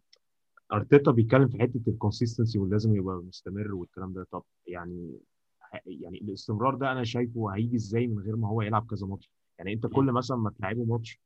[0.74, 4.28] أرتيتا بيتكلم في حتة ال consistency ولازم يبقى مستمر والكلام ده.
[4.32, 5.20] طب يعني
[5.86, 9.74] يعني الاستمرار ده أنا شايفه هيجي إزاي من غير ما هو يلعب كذا ماتش؟ يعني
[9.74, 11.20] أنت كل مثلا ما تلعبه ماتش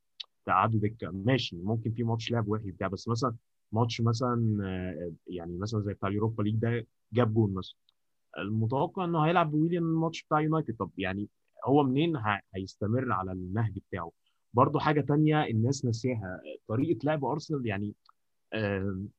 [0.46, 3.36] تقعده دكة ماشي ممكن في ماتش لعب وحش بتاع بس مثلا
[3.72, 7.76] ماتش مثلا آه، يعني مثلا زي بتاع ال Europa League ده جاب جون مثلا.
[8.38, 10.76] المتوقع إنه هيلعب بويليام الماتش بتاع يونايتد.
[10.80, 11.30] طب يعني
[11.66, 12.14] هو منين
[12.56, 14.12] هيستمر على النهج بتاعه؟
[14.54, 17.96] برضه حاجة تانية الناس ناسيها طريقة لعب أرسنال يعني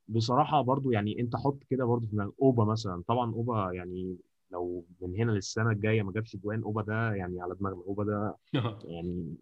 [0.08, 3.02] بصراحة برضه يعني أنت حط كده برضه في دماغك أوبا مثلا.
[3.08, 4.16] طبعا أوبا يعني
[4.50, 7.82] لو من هنا للسنة الجاية ما جابش أجوان أوبا ده يعني على دماغنا.
[7.82, 8.36] أوبا ده
[8.84, 9.34] يعني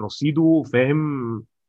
[0.00, 0.98] رصيده فاهم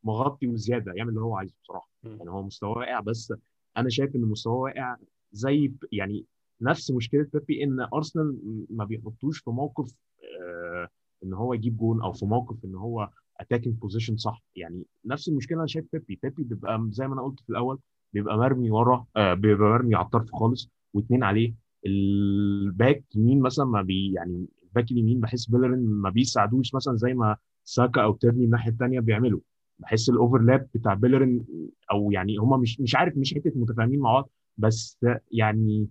[0.03, 1.89] مغطي وزيادة يعمل اللي هو عايزه بصراحة.
[2.03, 3.33] يعني هو مستواه واقع بس
[3.77, 4.95] أنا شايف إن مستواه واقع
[5.31, 6.25] زي يعني
[6.61, 8.37] نفس مشكلة بيبي إن أرسنال
[8.69, 9.93] ما بيحطوش في موقف
[10.41, 10.89] آه
[11.23, 14.43] إن هو يجيب جون أو في موقف إن هو attacking position صح.
[14.55, 16.19] يعني نفس المشكلة أنا شايف بيبي.
[16.23, 17.79] بيبي بيبقى زي ما أنا قلت في الأول
[18.13, 21.53] بيبقى مرمي ورا آه بيبقى مرمي على الطرف خالص واثنين عليه.
[21.85, 27.37] الباك يمين مثلا ما بي يعني الباك اليمين بحس بيلرين ما بيساعدوش مثلا زي ما
[27.63, 29.39] ساكا أو تيرني الناحية الثانية بيعملوا.
[29.79, 31.45] بحس ال overlap بتاع بيلرين
[31.91, 34.29] أو يعني هما مش مش عارف مش حتة متفاهمين مع بعض.
[34.57, 34.99] بس
[35.31, 35.87] يعني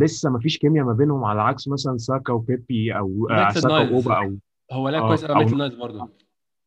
[0.00, 4.14] لسه ما فيش كيمياء ما بينهم على عكس مثلا ساكا وبيبي أو آه ساكا وأوبا
[4.14, 4.36] أو
[4.72, 6.08] هو لعب آه كويس قوي أو ميتلاند نايلز برضه.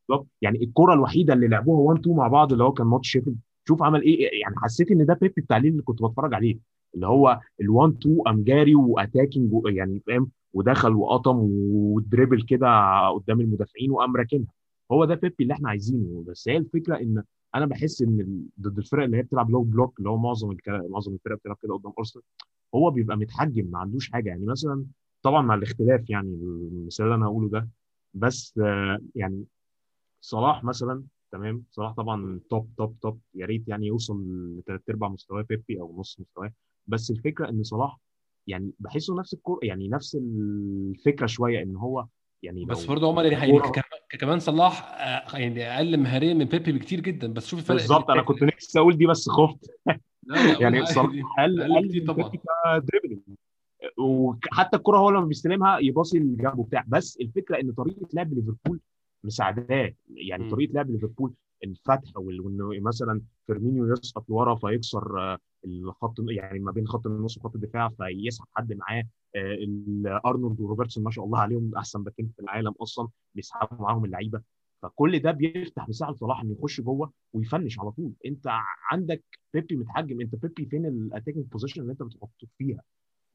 [0.09, 0.27] بالظبط.
[0.41, 3.37] يعني الكرة الوحيدة اللي لعبوها 1 2 مع بعض اللي هو كان ماتش شيفيلد.
[3.67, 6.59] شوف عمل إيه يعني حسيت إن ده بيبي بتاع ليل اللي كنت بتفرج عليه.
[6.95, 11.37] اللي هو ال1 2 قام جاري و attacking يعني فاهم ودخل وقطم
[11.73, 12.67] و dribble كده
[13.09, 14.47] قدام المدافعين وقام راكنها
[14.91, 16.23] هو ده بيبي اللي إحنا عايزينه.
[16.27, 17.23] بس هي الفكرة إن
[17.55, 21.37] أنا بحس إن ضد الفرق اللي هي بتلعب low block اللي هو معظم معظم الفرق
[21.37, 22.23] بتلعب كده قدام أرسنال
[22.75, 24.29] هو بيبقى متحجم ما عندوش حاجة.
[24.29, 24.85] يعني مثلا
[25.23, 27.69] طبعا مع الاختلاف يعني المثال اللي أنا هقوله ده.
[28.13, 29.45] بس آه، يعني
[30.21, 34.23] صلاح مثلا تمام؟ صلاح طبعا توب توب توب يا ريت يعني يوصل
[34.57, 36.53] لثلاث ارباع مستواه بيبي أو نص مستواه
[36.87, 37.97] بس الفكرة إن صلاح
[38.47, 42.05] يعني بحسه نفس الكوره يعني نفس الفكرة شوية إن هو
[42.43, 43.61] يعني بس برضه عمر يعني
[44.19, 47.33] كمان صلاح آه، يعني أقل مهاريا من بيبي بكتير جدا.
[47.33, 49.71] بس شوف الفرق بالظبط أنا كنت نفسي أقول دي بس خفت.
[50.61, 52.43] يعني صلاح أقل أقل طبعا بيبي
[52.79, 53.21] ك dribbling.
[53.97, 58.79] وحتى الكرة هو لما بيستلمها يباصي اللي جنبه بتاع بس الفكرة إن طريقة لعب ليفربول
[59.23, 59.93] مساعداه.
[60.09, 60.49] يعني.
[60.49, 66.87] طريقة لعب ليفربول الفتح وإنه مثلا فيرمينيو يسقط لورا فيكسر آه، الخط يعني ما بين
[66.87, 69.03] خط النص وخط الدفاع فيسحب حد معاه
[69.35, 74.41] آه، ارنولد وروبرتسون ما شاء الله عليهم أحسن باكين في العالم أصلا بيسحبوا معاهم اللعيبة.
[74.81, 78.11] فكل ده بيفتح مساحة لصلاح إنه يخش جوه وي finish على طول.
[78.25, 78.43] أنت
[78.91, 82.81] عندك بيبي متحجم أنت بيبي فين ال attacking position اللي أنت بتحطه فيها؟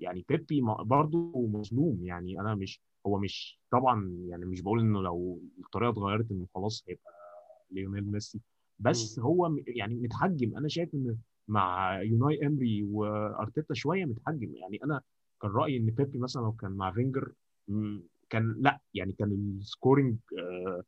[0.04, 5.40] يعني بيبي برضه مظلوم يعني أنا مش هو مش طبعا يعني مش بقول إنه لو
[5.64, 7.12] الطريقة اتغيرت إنه خلاص هيبقى
[7.70, 8.40] ليونيل ميسي.
[8.78, 10.56] بس هو يعني متحجم.
[10.56, 11.16] أنا شايف إن
[11.48, 14.54] مع يوناي إمري وأرتيتا شوية متحجم.
[14.56, 15.00] يعني أنا
[15.42, 17.32] كان رأيي إن بيبي مثلا لو كان مع فينجر
[18.30, 20.82] كان لأ يعني كان ال scoring آه،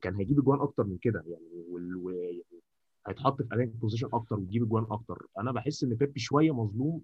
[0.00, 2.14] كان هيجيب اجوان أكتر من كده يعني وال-
[2.50, 2.62] يعني
[3.06, 5.26] هيتحط في attack position أكتر ويجيب اجوان أكتر.
[5.38, 7.02] أنا بحس إن بيبي شوية مظلوم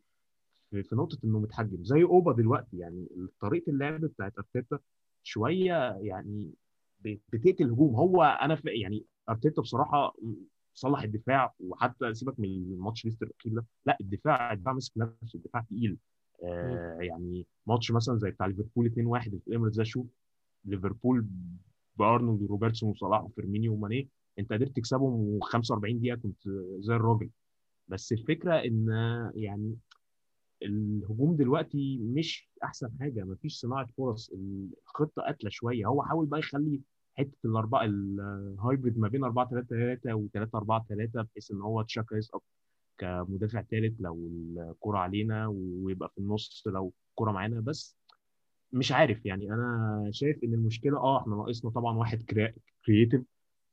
[0.75, 3.07] في في نقطة إنه متحجم زي أوبا دلوقتي يعني
[3.41, 4.79] طريقة اللعب بتاعت أرتيتا
[5.23, 6.51] شوية يعني
[7.05, 7.95] بتقتل الهجوم.
[7.95, 10.17] هو أنا في يعني أرتيتا بصراحة
[10.75, 15.63] صلح الدفاع وحتى سيبك من الماتش ليستر الأخير ده لا الدفاع الدفاع مسك نفسه الدفاع
[15.63, 15.97] تقيل.
[16.45, 20.07] آه يعني ماتش مثلا زي بتاع ليفربول 2-1 في الإمارات ده شوف
[20.65, 21.27] ليفربول
[21.97, 24.09] بأرنولد وروبرتسون وصلاح وفيرمينيو وماني
[24.39, 27.31] أنت قدرت تكسبهم و45 دقيقة كنت زي الراجل.
[27.89, 28.87] بس الفكرة إن
[29.35, 29.77] يعني
[30.65, 34.31] الهجوم دلوقتي مش أحسن حاجة مفيش صناعة فرص
[34.87, 35.87] الخطة قاتلة شوية.
[35.87, 36.81] هو حاول بقى يخلي
[37.15, 41.61] حتة الاربعه ال hybrid ما بين 4 3 3 و 3 4 3 بحيث إن
[41.61, 42.43] هو تشاكا يسقط
[42.99, 44.29] كمدافع ثالث لو
[44.71, 47.61] الكرة علينا ويبقى في النص لو الكرة معانا.
[47.61, 47.97] بس
[48.73, 52.23] مش عارف يعني أنا شايف إن المشكلة آه إحنا ناقصنا طبعا واحد
[52.87, 53.23] creative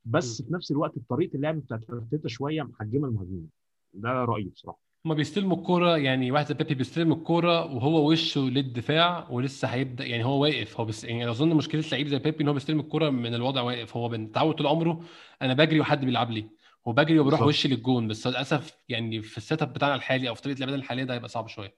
[0.04, 3.50] بس في نفس الوقت طريقة اللعب بتاعت أرتيتا شوية محجمة المهاجمين.
[3.94, 4.91] ده رأيي بصراحة.
[5.06, 10.24] هما بيستلموا الكورة يعني واحد زي بيبي بيستلم الكورة وهو وشه للدفاع ولسه هيبدأ يعني
[10.24, 13.34] هو واقف هو بس يعني أظن مشكلة لعيب زي بيبي إن هو بيستلم الكورة من
[13.34, 15.04] الوضع واقف هو متعود طول عمره
[15.42, 16.46] أنا بجري وحد بيلعب لي
[16.84, 17.48] وبجري وبروح بالظبط.
[17.48, 20.76] وشي للجون بس للأسف يعني في ال set up بتاعنا الحالي أو في طريقة لعبنا
[20.76, 21.74] الحالية ده هيبقى صعب شوية.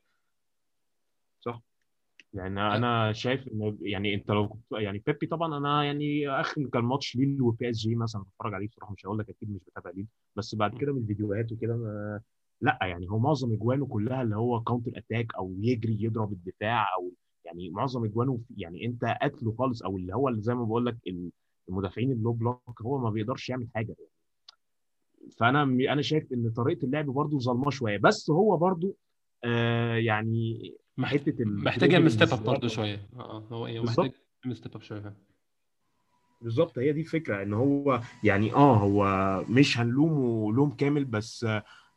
[2.35, 6.85] يعني أنا شايف إن يعني أنت لو كنت- يعني بيبي طبعا أنا يعني آخر كان
[6.85, 9.91] ماتش ليل وبي اس جي مثلا بتفرج عليه بصراحة مش هقول لك أكيد مش بتابع
[9.91, 10.07] ليل
[10.37, 11.75] بس بعد كده من الفيديوهات وكده
[12.65, 17.13] لا يعني هو معظم اجوانه كلها اللي هو counter attack أو يجري يضرب الدفاع أو
[17.45, 20.97] يعني معظم اجوانه يعني أنت قتله خالص أو اللي هو اللي زي ما بقول لك
[21.69, 24.11] المدافعين ال low block هو ما بيقدرش يعمل حاجة يعني
[25.39, 28.95] فأنا أنا شايف إن طريقة اللعب برضه ظالماه شوية بس هو برضه
[29.45, 33.81] آه يعني حتة محتاج يعمل step up برضه شوية آه هو إيه.
[33.81, 34.13] محتاج
[34.45, 35.15] يعمل step up شوية.
[36.43, 39.05] بالظبط هي دي الفكرة إن هو يعني آه هو
[39.49, 41.47] مش هنلومه لوم كامل بس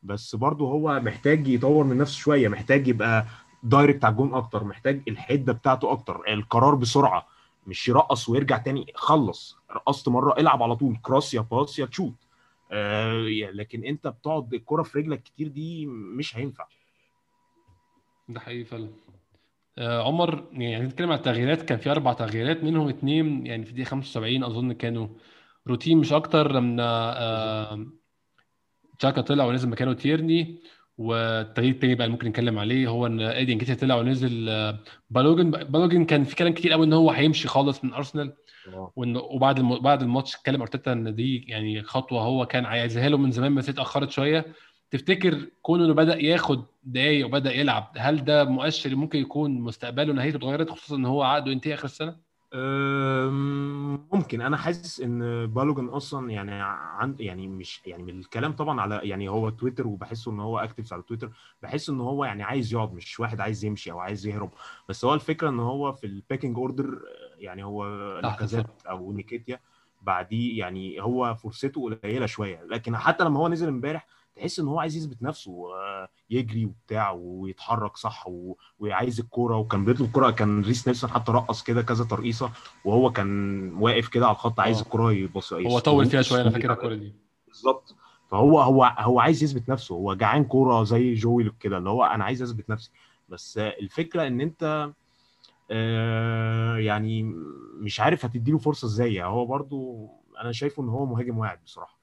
[0.03, 3.25] بس برضه هو محتاج يطور من نفسه شوية محتاج يبقى
[3.63, 7.27] direct على الجون أكتر محتاج الحدة بتاعته أكتر القرار بسرعة
[7.67, 12.13] مش يرقص ويرجع تاني خلص رقصت مرة العب على طول cross يا pass يا تشوت
[12.71, 13.21] آه
[13.53, 16.65] لكن أنت بتقعد الكرة في رجلك كتير دي مش هينفع.
[18.29, 18.89] ده حقيقي فعلا.
[19.77, 23.88] آه عمر يعني نتكلم عن التغييرات كان في أربع تغييرات منهم اثنين يعني في دقيقه
[23.89, 25.07] 75 أظن كانوا
[25.67, 26.83] روتين مش أكتر لما
[27.17, 27.86] آه
[28.99, 30.62] تشاكا طلع ونزل مكانه تيرني
[30.97, 34.79] والتغيير التاني بقى ممكن نتكلم عليه هو إن إيدي انكيتيا طلع ونزل آه،
[35.10, 38.33] بالوجن بالوجن كان في كلام كتير قوي إن هو هيمشي خالص من أرسنال
[38.95, 39.79] وإن وبعد الم...
[39.79, 43.69] بعد الماتش اتكلم أرتيتا إن دي يعني خطوة هو كان عايزها له من زمان بس
[43.69, 44.45] اتأخرت شوية
[44.91, 50.38] تفتكر كونه إنه بدأ ياخد دقايق وبدأ يلعب هل ده مؤشر ممكن يكون مستقبله نهايته
[50.38, 52.26] اتغيرت خصوصا إن هو عقده ينتهي آخر السنة؟
[54.13, 54.41] ممكن.
[54.41, 59.29] أنا حاسس إن بالوجن أصلا يعني عند يعني مش يعني من الكلام طبعا على يعني
[59.29, 61.31] هو تويتر وبحسه إن هو اكتف على تويتر
[61.62, 64.49] بحس إن هو يعني عايز يقعد مش واحد عايز يمشي أو عايز يهرب.
[64.89, 66.99] بس هو الفكرة إن هو في ال pecking order
[67.38, 67.88] يعني هو
[68.19, 69.60] لاكازيت أو نيكيتيا
[70.01, 72.63] بعديه يعني هو فرصته قليلة شوية.
[72.63, 74.07] لكن حتى لما هو نزل امبارح
[74.38, 75.54] تحس إن هو عايز يثبت نفسه
[76.30, 78.26] يجري وبتاع ويتحرك صح.
[78.80, 82.52] وعايز الكورة وكان بيطلب الكورة كان ريس نيلسون حتى رقص كده كذا ترقيصة
[82.86, 84.82] وهو كان واقف كده على الخط عايز آه.
[84.82, 87.15] الكورة يبص هو طول فيها شوية أنا فاكر الكوره دي.
[87.47, 87.95] بالظبط.
[88.32, 92.23] فهو هو هو عايز يثبت نفسه هو جعان كورة زي جوع كده اللي هو أنا
[92.23, 92.91] عايز أثبت نفسي.
[93.30, 94.91] بس الفكرة إن أنت
[95.71, 97.23] آه، يعني
[97.80, 99.13] مش عارف هتديله فرصة إزاي.
[99.13, 100.10] يعني هو برضو
[100.41, 101.96] أنا شايفه إن هو مهاجم واعد بصراحة.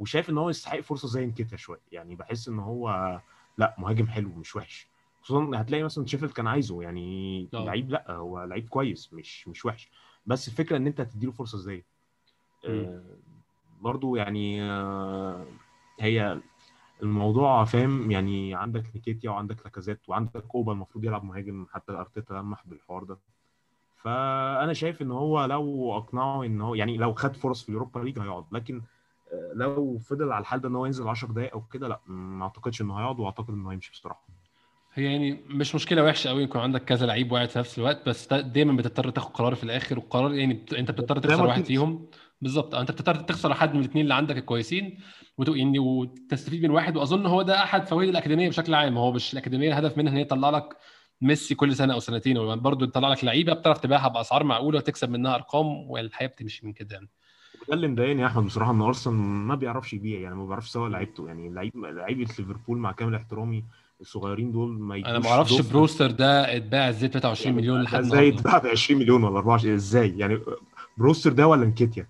[0.00, 1.80] وشايف إن هو يستحق فرصة زي انكيتا شوية.
[1.92, 3.20] يعني بحس إن هو
[3.58, 4.88] لأ مهاجم حلو مش وحش.
[5.22, 6.82] خصوصا هتلاقي مثلا شيفيلد كان عايزه.
[6.82, 7.64] يعني آه.
[7.64, 9.90] لعيب لأ هو لعيب كويس مش مش وحش.
[10.26, 11.84] بس الفكرة إن أنت هتديله فرصة إزاي؟
[12.64, 13.02] آه،
[13.80, 15.46] برضو يعني آه،
[16.00, 16.40] هي
[17.02, 22.66] الموضوع فاهم؟ يعني عندك نيكيتيا وعندك لاكازيت وعندك اوبا المفروض يلعب مهاجم حتى أرتيتا لمح
[22.66, 23.18] بالحوار ده.
[23.96, 28.00] فأنا شايف إن هو لو أقنعه إن هو يعني لو خد فرص في ال Europa
[28.00, 28.44] League هيقعد.
[28.52, 28.82] لكن
[29.54, 32.80] لو فضل على الحال ده إن هو ينزل 10 دقائق أو كده لأ ما أعتقدش
[32.82, 34.26] إنه هيقعد وأعتقد إنه هيمشي بصراحه
[34.94, 38.28] هي يعني مش مشكلة وحشة قوي يكون عندك كذا لعيب واعد في نفس الوقت بس
[38.28, 40.74] دا- دايما بتضطر تاخد قرار في الآخر والقرار يعني بت...
[40.74, 41.64] أنت بتضطر تخسر واحد.
[41.64, 42.06] فيهم.
[42.40, 42.74] بالظبط.
[42.74, 44.98] أنت بتضطر تخسر حد من الاثنين اللي عندك الكويسين
[45.38, 45.48] وت...
[45.48, 46.96] يعني وتستفيد من واحد.
[46.96, 48.98] وأظن هو ده أحد فوائد الأكاديمية بشكل عام.
[48.98, 50.76] هو مش الأكاديمية الهدف منها إن هي تطلع لك
[51.20, 52.38] ميسي كل سنة أو سنتين.
[52.38, 56.94] وبرضه تطلع لك لعيبة بتعرف تبيعها بأسعار معقولة وتكسب منها أرقام والحياة بتمشي من كده
[56.94, 57.08] يعني.
[57.62, 60.86] وده اللي مضايقني يا أحمد بصراحة إن أرسنال ما بيعرفش يبيع يعني ما بيعرفش يسوق
[60.88, 63.64] لعيبته يعني لعيب لعيبه ليفربول مع كامل احترامي
[64.00, 65.60] الصغيرين دول ما أنا ما أعرفش.
[65.60, 69.74] بروستر ده اتباع إزاي 23 مليون ده لحد إزاي يتباع ب 20 مليون ولا 24
[69.74, 70.38] إزاي؟ يعني
[70.98, 72.06] بروستر ده ولا نكيتيا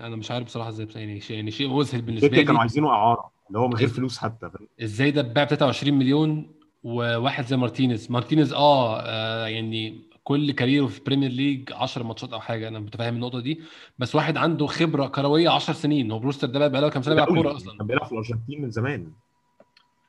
[0.00, 2.60] أنا مش عارف بصراحة إزاي يعني شيء يعني شيء مذهل بالنسبة نكيتيا كانوا لي.
[2.60, 4.50] عايزينه إعارة اللي هو من غير فلوس حتى؟
[4.82, 6.50] إزاي ده اتباع ب 23 مليون
[6.82, 12.32] وواحد زي مارتينيز؟ مارتينيز آه, آه يعني كل career ه في Premier League 10 ماتشات
[12.32, 13.60] أو حاجة أنا متفاهم النقطة دي.
[13.98, 17.28] بس واحد عنده خبرة كروية 10 سنين هو بروستر ده بقى له كام سنة بيلعب.
[17.28, 17.78] كورة أصلا.
[17.78, 19.12] كان بيلعب في الأرجنتين من زمان.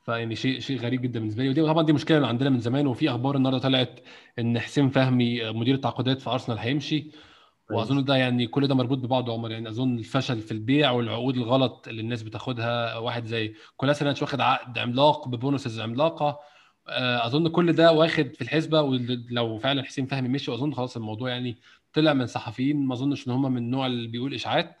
[0.06, 1.48] فيعني شيء شيء غريب جدا بالنسبة لي.
[1.48, 4.00] ودي طبعا دي مشكلة عندنا من زمان وفي أخبار النهارده طلعت
[4.38, 7.10] إن حسين فهمي مدير التعاقدات في أرسنال هيمشي.
[7.70, 9.50] وأظن ده يعني كل ده مربوط ببعضه يا عمر.
[9.50, 14.78] يعني أظن الفشل في البيع والعقود الغلط اللي الناس بتاخدها واحد زي كولاسيناتش واخد عقد
[14.78, 16.38] عملاق ب bonuses عملاقة.
[16.88, 21.56] أظن كل ده واخد في الحسبة ولو فعلا حسين فهمي مشي واظن خلاص الموضوع يعني
[21.92, 24.76] طلع من صحفيين ما أظنش إن هم من النوع اللي بيقول إشاعات.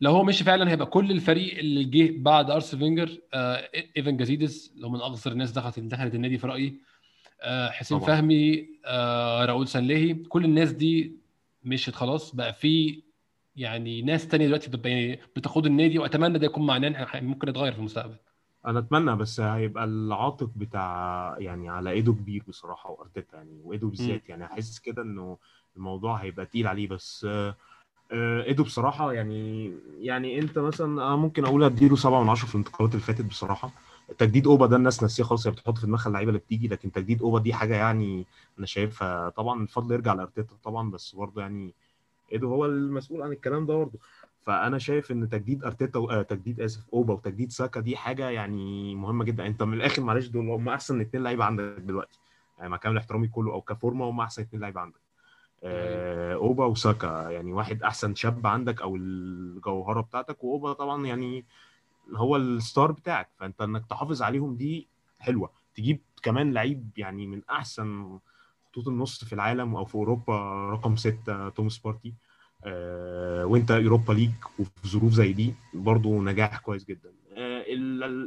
[0.00, 4.72] لو هو مشي فعلا هيبقى كل الفريق اللي جه بعد أرسين فينجر آه إيفان جازيدس
[4.76, 6.74] اللي هو من أقذر الناس دخلت دخلت النادي في رأيي
[7.42, 8.08] آه حسين طبعا.
[8.16, 11.12] فهمي آه راؤول سانليهي كل الناس دي
[11.64, 12.34] مشيت خلاص.
[12.34, 13.02] بقى في
[13.56, 17.78] يعني ناس تانية دلوقتي بت- يعني بتقود النادي وأتمنى ده يكون معناه ممكن يتغير في
[17.78, 18.14] المستقبل.
[18.66, 23.88] أنا اتمنى بس هيبقى العاطف بتاع يعني على ايده كبير بصراحة وارتيتا يعني وايده.
[23.88, 25.38] بالذات يعني احس كده انه
[25.76, 27.24] الموضوع هيبقى تقيل عليه بس
[28.12, 32.54] آه، ايده بصراحة يعني يعني انت مثلا آه، ممكن أقول اديله سبعة من عشرة في
[32.54, 33.70] الانتقالات اللي فاتت بصراحة
[34.18, 37.22] تجديد اوبا ده الناس ناسيه خالص هي بتحط في دماغها اللعيبة اللي بتيجي لكن تجديد
[37.22, 38.26] اوبا دي حاجة يعني
[38.58, 41.74] أنا شايفها طبعا الفضل يرجع لأرتيتا طبعا بس برضه يعني
[42.32, 43.98] ايدو هو المسؤول عن الكلام ده برضه
[44.48, 49.24] فأنا شايف إن تجديد أرتيتا آه تجديد آسف أوبا وتجديد ساكا دي حاجة يعني مهمة
[49.24, 49.46] جدا.
[49.46, 52.18] أنت من الآخر معلش دول هم أحسن اثنين لعيبة عندك دلوقتي.
[52.58, 55.00] يعني مع كامل احترامي كله أو كفورمة هم أحسن اثنين لعيبة عندك.
[55.62, 61.44] آه أوبا وساكا يعني واحد أحسن شاب عندك أو الجوهرة بتاعتك وأوبا طبعا يعني
[62.14, 63.28] هو ال star بتاعك.
[63.38, 65.50] فأنت إنك تحافظ عليهم دي حلوة.
[65.74, 68.18] تجيب كمان لعيب يعني من أحسن
[68.70, 72.14] خطوط النص في العالم أو في أوروبا رقم ستة توماس بارتي.
[73.44, 77.12] وانت Europa League وفي ظروف زي دي برضو نجاح كويس جدا.
[77.36, 77.64] آه،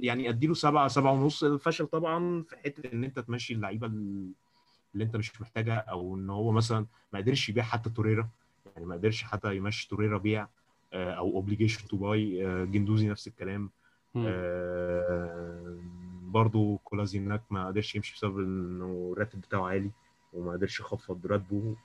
[0.02, 5.15] يعني اديله سبعة سبعة ونص الفشل طبعا في حتة إن أنت تمشي اللعيبة اللي أنت
[5.15, 8.30] مش محتاجها أو إن هو مثلا ما قدرش يبيع حتى توريرا.
[8.76, 10.48] يعني ما قدرش حتى يمشي توريرا بيع
[10.94, 13.70] آه، أو obligation to buy جندوزي نفس الكلام.
[14.15, 15.78] آه،
[16.24, 19.91] برضو كولازيناك ما قدرش يمشي بسبب إنه الراتب بتاعه عالي
[20.34, 21.76] وما قدرش يخفض راتبه.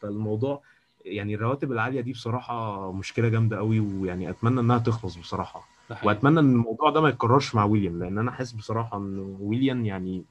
[0.00, 0.62] فالموضوع
[1.04, 5.68] يعني الرواتب العالية دي بصراحة مشكلة جامدة قوي ويعني أتمنى إنها تخلص بصراحة.
[6.04, 10.24] وأتمنى إن الموضوع ده ما يتكررش مع ويليام لأن أنا حاسس بصراحة إن ويليام يعني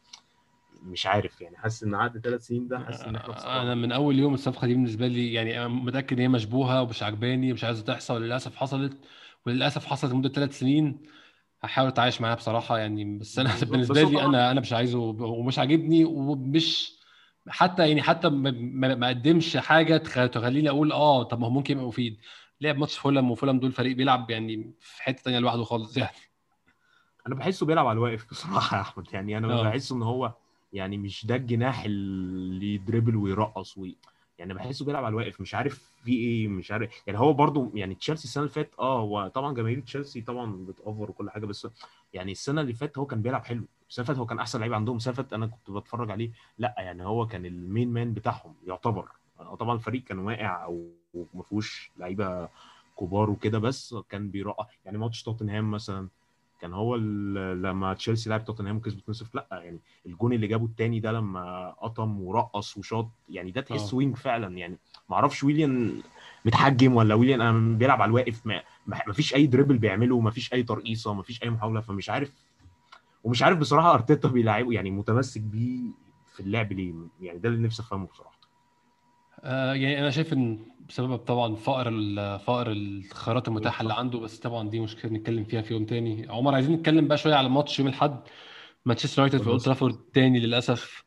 [0.85, 3.61] مش عارف يعني حاسس إن عقد ثلاث سنين ده حاسس إن إحنا.
[3.61, 7.03] أنا من أول يوم الصفقة دي بالنسبة لي يعني أنا متأكد إن هي مشبوهة ومش
[7.03, 8.97] عجباني مش عايزة تحصل للاسف حصلت
[9.45, 10.97] وللأسف حصلت لمدة ثلاث سنين
[11.63, 13.51] هحاول أتعايش معاها بصراحة يعني بس أنا.
[13.63, 17.02] بالنسبة لي أنا أنا مش عايزه ومش عاجبني ومش
[17.49, 21.85] حتى يعني حتى ما- قدمش حاجة تخ- تخليني أقول آه طب ما هو ممكن يبقى
[21.87, 22.17] مفيد.
[22.61, 26.15] لعب ماتش فولم وفولم دول فريق بيلعب يعني في حتة ثانية لوحده خالص يعني.
[27.27, 29.05] أنا بحسه بيلعب على الواقف بصراحة يا أحمد.
[29.13, 29.63] يعني أنا آه.
[29.63, 30.33] بحس إن هو
[30.73, 33.95] يعني مش ده الجناح اللي يدربل ويرقص وي...
[34.39, 37.03] يعني بحسه بيلعب على الواقف مش عارف في إيه مش عارف.
[37.07, 41.09] يعني هو برضو يعني تشيلسي السنة اللي فاتت آه هو طبعا جماهير تشيلسي طبعا بتأفور
[41.09, 41.67] وكل حاجة بس
[42.13, 43.63] يعني السنة اللي فاتت هو كان بيلعب حلو.
[43.89, 46.31] السنة اللي فاتت هو كان أحسن لعيب عندهم السنة اللي فاتت أنا كنت بتفرج عليه
[46.57, 49.07] لأ يعني هو كان ال main man بتاعهم يعتبر.
[49.39, 50.87] آه، طبعا الفريق كان واقع أو
[51.33, 52.49] ما فيهوش لعيبة
[52.99, 54.65] كبار وكده بس كان بيرقص.
[54.85, 56.07] يعني ماتش توتنهام مثلا
[56.61, 61.11] كان هو لما تشيلسي لعب توتنهام وكسبت 2-0 لأ يعني الجون اللي جابه التاني ده
[61.11, 63.97] لما قطم ورقص وشاط يعني ده تحس آه.
[63.97, 66.01] wing فعلا يعني ما أعرفش ويليان
[66.45, 70.53] متحجم ولا ويليان أنا بيلعب على الواقف ما ما فيش أي dribble بيعمله ما فيش
[70.53, 72.31] أي ترقيصة ما فيش أي محاولة فمش عارف
[73.23, 75.81] ومش عارف بصراحة أرتيتا بيلعبه يعني متمسك بيه
[76.33, 78.42] في اللعب ليه يعني ده اللي نفسي أفهمه بصراحة
[79.43, 81.91] آه، يعني أنا شايف إن بسبب طبعا فقر
[82.37, 86.25] فقر الخيارات المتاحة اللي عنده بس طبعا دي مشكلة نتكلم فيها في يوم تاني.
[86.29, 88.19] عمر عايزين نتكلم بقى شوية على ماتش يوم الأحد
[88.85, 91.03] مانشستر يونايتد في أولد ترافورد تاني للأسف.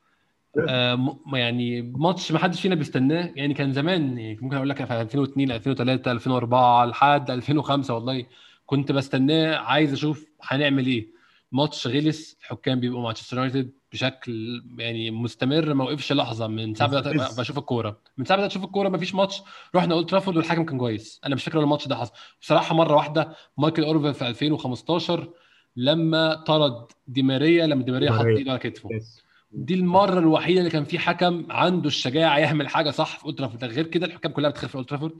[0.68, 3.32] آه يعني ماتش ما حدش فينا بيستناه.
[3.36, 8.26] يعني كان زمان يعني ممكن أقول لك في 2002 2003 2004 لحد 2005 والله
[8.66, 9.56] كنت بستناه.
[9.56, 11.15] عايز أشوف هنعمل إيه.
[11.52, 16.46] ماتش غلس الحكام بيبقوا مانشستر يونايتد بشكل يعني مستمر ما وقفش لحظة.
[16.46, 17.38] من ساعة بدأت.
[17.38, 18.00] بشوف الكورة.
[18.18, 19.42] من ساعة بدأت أشوف الكورة ما فيش ماتش
[19.74, 21.20] رحنا اولد ترافورد والحكم كان كويس.
[21.26, 22.12] أنا مش فاكر الماتش ده حصل.
[22.40, 25.30] بصراحة مرة واحدة مايكل اوليفر في 2015
[25.76, 28.24] لما طرد دي ماريا لما دي ماريا حط.
[28.24, 28.88] إيده على كتفه.
[29.50, 33.64] دي المرة الوحيدة اللي كان في حكم عنده الشجاعة يعمل حاجة صح في أولد ترافورد.
[33.64, 35.12] غير كده الحكام كلها بتخاف في أولد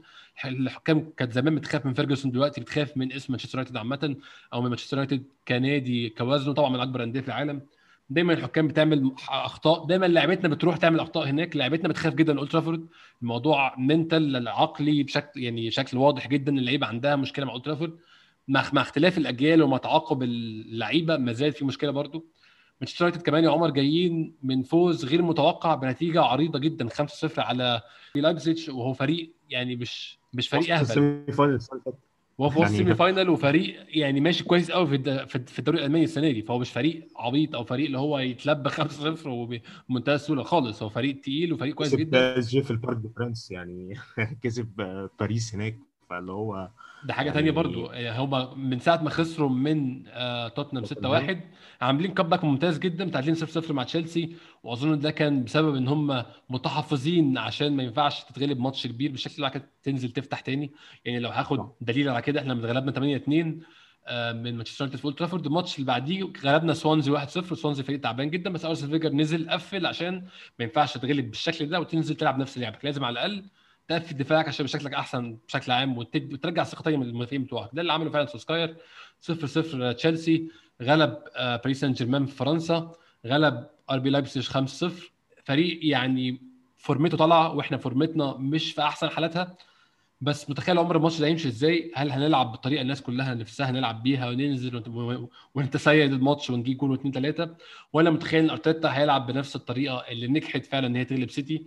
[0.45, 4.15] الحكام كانت زمان بتخاف من فيرجسون دلوقتي بتخاف من اسم مانشستر يونايتد عامة
[4.53, 7.61] أو من مانشستر يونايتد كنادي كوزنه طبعا من أكبر الانديه في العالم.
[8.09, 9.85] دايما الحكام بتعمل أخطاء.
[9.85, 11.55] دايما لعيبتنا بتروح تعمل أخطاء هناك.
[11.55, 12.87] لعيبتنا بتخاف جدا من أولد ترافورد.
[13.21, 16.51] الموضوع mental عقلي بشكل يعني شكل واضح جدا.
[16.57, 17.97] اللعيبة عندها مشكلة مع أولد ترافورد.
[18.47, 22.25] مع اختلاف الأجيال ومع تعاقب اللعيبة ما زال في مشكلة برضو.
[22.81, 27.81] مانشستر يونايتد كمان يا عمر جايين من فوز غير متوقع بنتيجة عريضة جدا 5-0 على
[28.15, 30.81] لايبزيتش وهو فريق يعني مش مش فريق أهبل.
[30.81, 31.25] ال semi
[32.37, 36.03] وهو في وسط يعني- semi final وفريق يعني ماشي كويس قوي في في الدوري الألماني
[36.03, 36.41] السنة دي.
[36.41, 38.69] فهو مش فريق عبيط أو فريق اللي هو يتلبى
[39.23, 40.83] 5-0 وبمنتهى السهولة خالص.
[40.83, 42.33] هو فريق تقيل وفريق كويس كسب جدا.
[42.33, 43.93] بي إس جي في البارك دي برانس يعني
[44.43, 44.67] كسب
[45.19, 45.77] باريس هناك.
[46.09, 46.69] فاللي هو
[47.07, 47.91] ده حاجة يعني- تانية برضو.
[47.95, 51.37] هما من ساعة ما خسروا من آه، توتنهام 6-1
[51.81, 54.35] عاملين comeback ممتاز جدا متعادلين 0-0 مع تشيلسي.
[54.63, 59.49] وأظن ده كان بسبب إن هم متحفظين عشان ما ينفعش تتغلب ماتش كبير بالشكل اللي
[59.49, 60.71] كده تنزل تفتح تاني.
[61.05, 61.71] يعني لو هاخد.
[61.81, 63.61] دليل على كده إحنا اتغلبنا 8-2
[64.09, 67.99] آه، من مانشستر يونايتد في أولد ترافورد الماتش اللي بعديه غلبنا سوانزي 1-0 سوانزي فريق
[67.99, 70.13] تعبان جدا بس أرسين فينجر نزل قفل عشان
[70.59, 73.43] ما ينفعش تتغلب بالشكل ده وتنزل تلعب نفس لعبك لازم على الأقل
[73.87, 77.69] تقفل دفاعك عشان شكلك أحسن بشكل عام وترجع ثقة تاني من المدافعين بتوعك.
[77.73, 78.75] ده اللي عمله فعلا سولشاير.
[79.21, 80.47] 0 0 تشيلسي.
[80.81, 82.91] غلب آه، باريس سان جيرمان في فرنسا.
[83.25, 85.11] غلب آر بي لايبسيج 5 0
[85.45, 86.41] فريق يعني
[86.77, 89.55] فورمته طالعة وإحنا فورمتنا مش في أحسن حالاتها.
[90.21, 94.29] بس متخيل عمر الماتش ده هيمشي إزاي؟ هل هنلعب بالطريقة الناس كلها نفسها نلعب بيها
[94.29, 94.83] وننزل
[95.55, 97.55] وانت سيد الماتش ونجيب جول واثنين ثلاثة
[97.93, 101.65] ولا متخيل إن أرتيتا هيلعب بنفس الطريقة اللي نجحت فعلا إن هي تغلب سيتي؟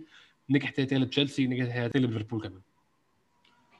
[0.51, 2.61] نجحت هي تغلب تشيلسي نجحت هي تغلب ليفربول كمان.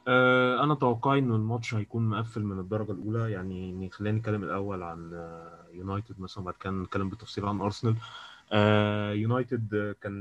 [0.07, 5.30] أه أنا توقعي ان الماتش هيكون مقفل من الدرجة الأولى يعني خلينا نتكلم الأول عن
[5.74, 7.95] يونايتد مثلا بعد كده نتكلم بالتفصيل عن أرسنال.
[8.51, 10.13] آه يونايتد كان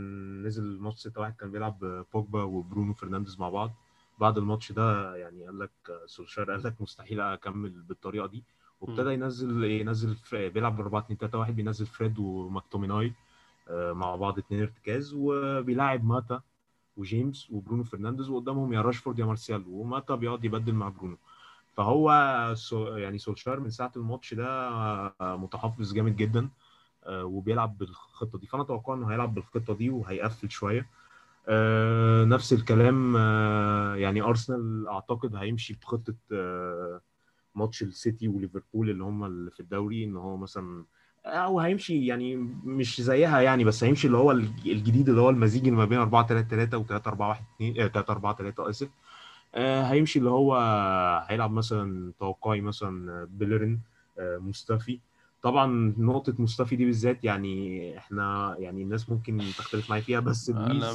[0.42, 3.72] نزل الماتش 6 1 كان بيلعب بوجبا وبرونو فرنانديز مع بعض.
[4.20, 5.70] بعد الماتش ده يعني قال لك
[6.06, 8.44] سولشار قال لك مستحيل أكمل بالطريقة دي.
[8.80, 13.06] وابتدى ينزل ينزل بيلعب ب 4 2 3 1 بينزل فريد وماكتوميناي.
[13.06, 13.12] آه
[13.72, 16.40] مع بعض اثنين ارتكاز وبيلاعب ماتا
[16.96, 21.16] وجيمس وبرونو فرنانديز وقدامهم يا راشفورد يا مارسيال وماتا بيقعد يبدل مع برونو.
[21.76, 22.12] فهو
[22.96, 24.70] يعني سولشار من ساعة الماتش ده
[25.20, 26.48] متحفظ جامد جدا
[27.08, 28.46] وبيلعب بالخطة دي.
[28.46, 30.86] فأنا أتوقع إنه هيلعب بالخطة دي وهيقفل شوية.
[31.48, 37.00] آه نفس الكلام آه يعني أرسنال أعتقد هيمشي بخطة آه
[37.54, 40.84] ماتش السيتي وليفربول اللي هم اللي في الدوري إن هو مثلا
[41.24, 45.84] أو هيمشي يعني مش زيها يعني بس هيمشي اللي هو الجديد اللي هو المزيج ما
[45.84, 48.88] بين 4 3 3 و 3 4 1 2 3 4 3 اسف
[49.54, 50.56] هيمشي اللي هو
[51.28, 53.80] هيلعب مثلا توقعي مثلا بيلرين
[54.18, 54.98] مصطفي
[55.42, 60.92] طبعا نقطة مصطفي دي بالذات يعني إحنا يعني الناس ممكن تختلف معايا فيها بس أنا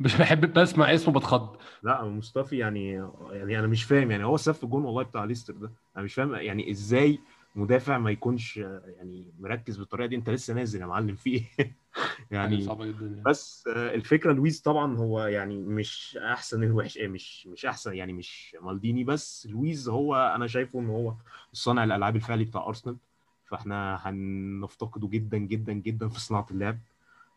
[0.00, 1.56] مش بحب بسمع اسمه بتخض.
[1.82, 2.92] لا مصطفي يعني
[3.32, 5.70] يعني أنا مش فاهم يعني هو شفت الجون والله بتاع ليستر ده.
[5.96, 7.18] أنا مش فاهم يعني إزاي
[7.56, 11.76] مدافع ما يكونش يعني مركز بالطريقة دي انت لسه نازل يا معلم في إيه
[12.30, 13.22] يعني صعبة جدا يعني.
[13.26, 19.04] بس الفكرة لويز طبعا هو يعني مش أحسن الوحش مش مش أحسن يعني مش مالديني
[19.04, 21.14] بس لويز هو أنا شايفه إن هو
[21.52, 22.96] صانع الألعاب الفعلي بتاع أرسنال
[23.44, 26.78] فإحنا هنفتقده جدا جدا جدا في صناعة اللعب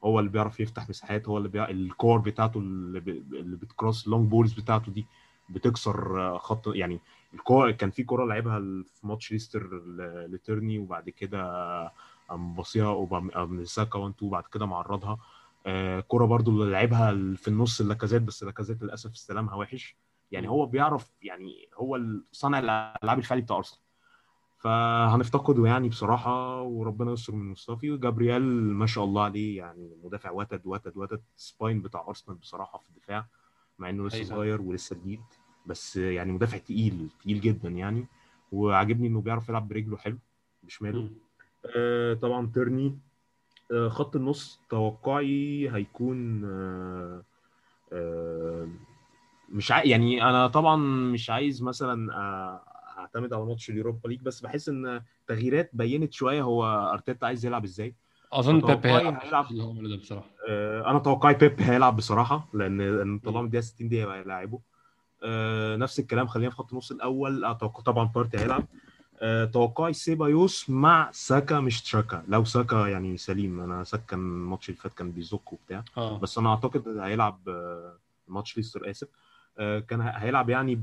[0.04, 3.00] هو اللي بيعرف يفتح مساحات هو اللي بيعرف الكور بتاعته اللي,
[3.56, 5.06] بت cross long balls بتاعته دي
[5.50, 7.00] بتكسر خط يعني
[7.34, 9.82] الكور كان في كوره لعبها في ماتش ليستر
[10.30, 11.42] لتيرني وبعد كده
[12.30, 15.18] قام باصيها قام ساكا 1 2 بعد كده معرضها.
[15.66, 19.96] آه كوره برضو اللي لعبها في النص للاكازيت بس اللاكازيت للأسف استلامها وحش.
[20.32, 22.00] يعني هو بيعرف يعني هو
[22.32, 23.82] صانع الألعاب الفعلي بتاع أرسنال.
[24.58, 27.92] فهنفتقده يعني بصراحة وربنا يستر من مصطفي.
[27.92, 28.42] وجابرييل
[28.74, 31.22] ما شاء الله عليه يعني مدافع وتد وتد وتد.
[31.36, 33.28] spine بتاع أرسنال بصراحة في الدفاع
[33.80, 35.22] مع إنه لسه صغير ولسه جديد.
[35.70, 38.06] بس يعني مدافع تقيل تقيل جدا يعني.
[38.52, 40.18] وعاجبني إنه بيعرف يلعب برجله حلو
[40.64, 41.10] بشماله.
[41.76, 42.98] آه طبعا تيرني
[43.72, 47.24] آه خط النص توقعي هيكون آه
[47.94, 48.68] آه
[49.50, 49.84] مش ع...
[49.84, 50.76] يعني أنا طبعا
[51.14, 52.64] مش عايز مثلا آه
[52.98, 57.64] أعتمد على ماتش اليوروبا ليج بس بحس إن تغييرات بينت شوية هو أرتيتا عايز يلعب
[57.64, 57.96] إزاي.
[58.34, 60.30] أظن بيب هيلعب اللي ده بصراحة.
[60.50, 64.60] آه أنا توقعي بيب هيلعب بصراحة لأن طالما الدقيقه 60 دي هيلاعبه.
[65.24, 68.66] آه نفس الكلام خلينا في خط النص الأول أتوقع طبعا بارتي هيلعب.
[69.22, 73.62] أه توقعي سيبايوس مع ساكا مش تشاكا لو ساكا يعني سليم.
[73.62, 75.84] أنا ساكا كان الماتش اللي فات كان بيزك وبتاع.
[75.98, 76.18] آه.
[76.20, 77.40] بس أنا أعتقد هيلعب
[78.28, 79.08] ماتش ليستر آسف.
[79.58, 80.76] كان هيلعب يعني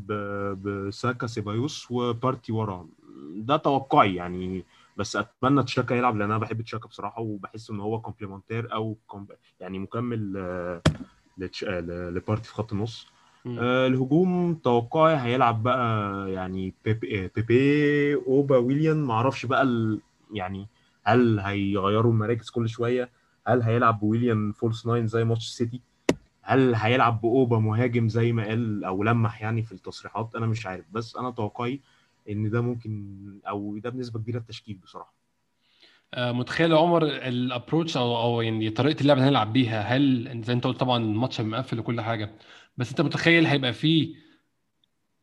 [0.63, 2.87] بساكا سيبايوس وبارتي ورا.
[3.35, 4.65] ده توقعي يعني.
[4.97, 8.97] بس أتمنى تشاكا يلعب لأن أنا بحب تشاكا بصراحة وبحس إن هو complementary أو
[9.61, 10.33] يعني مكمل
[11.39, 13.07] لبارتي في خط النص.
[13.47, 20.01] آه الهجوم توقعي هيلعب بقى يعني بيبي, بيبي أوبا ويليام ما أعرفش بقى ال...
[20.33, 20.67] يعني
[21.05, 23.11] هل هيغيروا المراكز كل شوية؟
[23.47, 25.81] هل هيلعب بويليام false nine زي ماتش السيتي
[26.43, 30.85] هل هيلعب بأوبا مهاجم زي ما قال أو لمح يعني في التصريحات؟ أنا مش عارف.
[30.93, 31.81] بس أنا توقعي
[32.31, 33.15] إن ده ممكن
[33.49, 35.16] أو ده بنسبة كبيرة التشكيل بصراحة.
[36.19, 39.81] متخيل يا عمر الابروتش أو أو يعني طريقة اللعب اللي هنلعب بيها.
[39.83, 42.39] هل زي انت قلت طبعا الماتش مقفل وكل حاجة
[42.77, 44.17] بس انت متخيل هيبقى فيه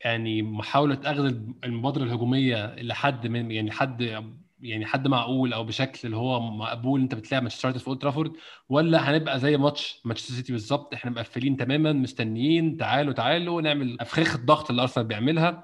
[0.06, 1.26] يعني محاولة أخذ
[1.64, 4.02] المبادرة الهجومية لحد من يعني حد
[4.64, 8.32] يعني حد معقول أو بشكل اللي هو مقبول أنت بتلاعب مانشستر يونايتد في أولد ترافورد
[8.70, 14.36] ولا هنبقى زي ماتش مانشستر سيتي بالظبط إحنا مقفلين تماما مستنيين تعالوا تعالوا نعمل أفخاخ
[14.36, 15.64] الضغط اللي أرسنال بيعملها.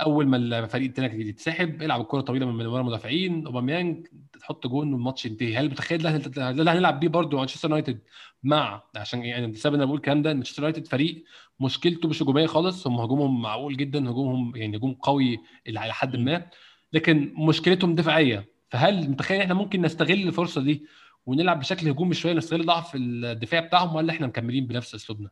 [0.00, 3.46] أول ما الفريق التاني يتسحب العب الكرة طويلة من ورا المدافعين.
[3.46, 4.06] أوباميانج
[4.40, 5.56] تحط جون والماتش ينتهي.
[5.56, 7.98] هل متخيل ده اللي هنلعب بيه برضه مانشستر يونايتد؟
[8.42, 11.24] مع عشان يعني السبب أنا بقول الكلام ده مانشستر يونايتد فريق
[11.60, 15.38] مشكلته مش هجومية خالص هم هجومهم معقول جدا هجومهم يعني هجوم قوي
[15.68, 16.46] إلى حد ما.
[16.92, 20.86] لكن مشكلتهم دفاعية فهل متخيل إحنا ممكن نستغل الفرصة دي
[21.26, 25.30] ونلعب بشكل هجومي شوية نستغل ضعف الدفاع بتاعهم ولا إحنا مكملين بنفس أسلوبنا؟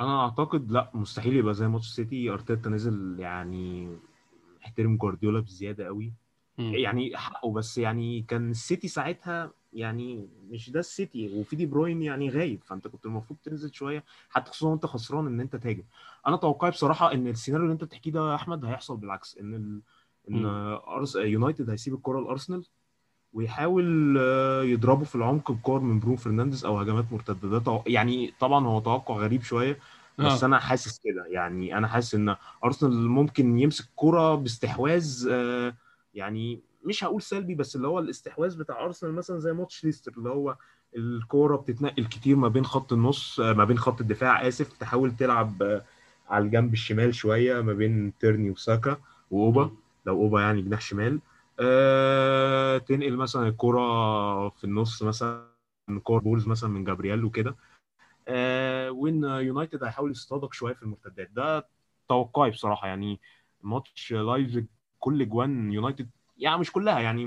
[0.00, 3.96] أنا أعتقد لأ مستحيل يبقى زي ماتش سيتي أرتيتا نزل يعني
[4.64, 6.12] احترم جوارديولا بزيادة قوي
[6.58, 6.74] مم.
[6.74, 12.30] يعني حقه بس يعني كان السيتي ساعتها يعني مش ده السيتي وفي دي بروين يعني
[12.30, 15.84] غايب فأنت كنت المفروض تنزل شوية حتى خصوصا وأنت خسران إن أنت تهاجم
[16.26, 19.82] أنا توقعي بصراحة إن السيناريو اللي أنت بتحكيه ده يا أحمد هيحصل بالعكس إن.
[20.30, 20.46] ان.
[20.88, 21.16] أرس...
[21.16, 22.64] يونايتد هيسيب الكرة لأرسنال
[23.32, 27.48] ويحاول آه، يضربه في العمق بكور من برونو فرنانديز أو هجمات مرتدة.
[27.48, 27.80] ده تو...
[27.86, 29.78] يعني طبعا هو توقع غريب شوية
[30.18, 31.26] بس آه أنا حاسس كده.
[31.26, 35.74] يعني أنا حاسس إن أرسنال ممكن يمسك كرة باستحواذ آه،
[36.14, 40.28] يعني مش هقول سلبي بس اللي هو الاستحواذ بتاع أرسنال مثلا زي ماتش ليستر اللي
[40.28, 40.56] هو
[40.96, 44.48] الكورة بتتنقل كتير ما بين خط النص آه، ما بين خط الدفاع.
[44.48, 45.82] آسف تحاول تلعب آه،
[46.28, 48.96] على الجنب الشمال شوية ما بين تيرني وساكا
[49.30, 49.70] وأوبا.
[50.06, 51.20] لو أوبا يعني جناح شمال.
[51.60, 55.48] آه، تنقل مثلا الكوره في النص مثلا
[56.02, 57.56] through balls مثلا من جابرييل وكده.
[58.28, 61.30] آه، وإن يونايتد هيحاول يصطادك شوية في المرتدات.
[61.30, 61.68] ده
[62.08, 62.88] توقعي بصراحة.
[62.88, 63.20] يعني
[63.62, 64.64] ماتش لايبزيج
[64.98, 67.24] كل جوان يونايتد يعني مش كلها يعني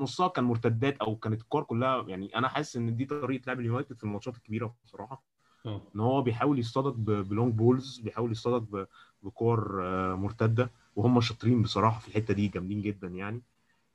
[0.00, 2.04] نصها كان مرتدات أو كانت الكور كلها.
[2.08, 5.22] يعني أنا حاسس إن دي طريقة لعب اليونايتد في الماتشات الكبيرة بصراحة.
[5.66, 5.82] آه.
[5.94, 8.88] إن هو بيحاول يصطادك ب long balls بيحاول يصطادك
[9.22, 13.42] بكور آه، مرتدة وهم شاطرين بصراحة في الحتة دي جامدين جدا يعني.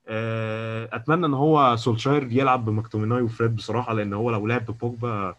[0.07, 5.35] آه، أتمنى إن هو سولشاير يلعب بمكتوميناي وفريد بصراحة لأن هو لو لعب ببوجبا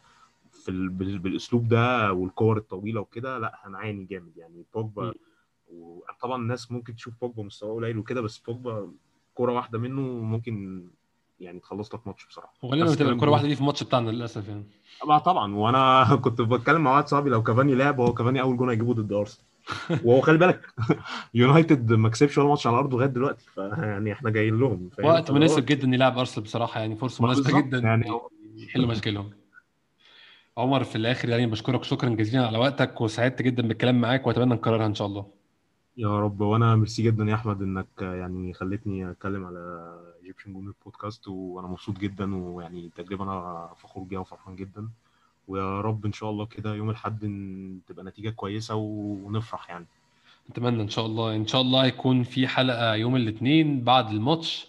[0.53, 0.89] في ال...
[0.89, 4.65] بال- بالأسلوب ده والكور الطويلة وكده لأ هنعاني جامد يعني.
[4.75, 5.13] بوجبا.
[5.73, 8.93] وطبعا الناس ممكن تشوف بوجبا مستواه قليل وكده بس بوجبا
[9.35, 10.85] كورة واحدة منه ممكن
[11.41, 12.53] يعني تخلص لك ماتش بصراحة.
[12.63, 14.65] وغالبا بتبقى واحدة برونو دي في الماتش بتاعنا للأسف يعني.
[15.25, 18.95] طبعا وأنا كنت بتكلم مع واحد صاحبي لو كافاني لعب هو كافاني أول جون هيجيبه
[18.95, 19.48] ضد أرسنال.
[20.05, 20.75] وهو خلي بالك
[21.35, 25.67] يونايتد ما كسبش ولا ماتش على ارضه لغاية دلوقتي فيعني إحنا جايين لهم وقت مناسب
[25.67, 28.07] جدا يلعب أرسنال بصراحة يعني مناسبة بالظبط جدا يعني
[28.57, 29.31] يحلوا مشاكلهم
[30.59, 34.87] عمر في الآخر يعني بشكرك شكرا جزيلا على وقتك وسعدت جدا بالكلام معاك وأتمنى نكررها
[34.87, 35.27] إن شاء الله.
[35.97, 41.29] يا رب وأنا ميرسي جدا يا أحمد إنك يعني خلتني أتكلم على Egyptian Gooner Podcast
[41.29, 44.89] وأنا مبسوط جدا ويعني تجربة أنا فخور بيها وفرحان جدا.
[45.49, 47.19] ويا رب إن شاء الله كده يوم الأحد
[47.87, 49.87] تبقى نتيجة كويسة ونفرح يعني.
[50.51, 54.69] نتمنى إن شاء الله إن شاء الله يكون في حلقة يوم الاثنين بعد الماتش.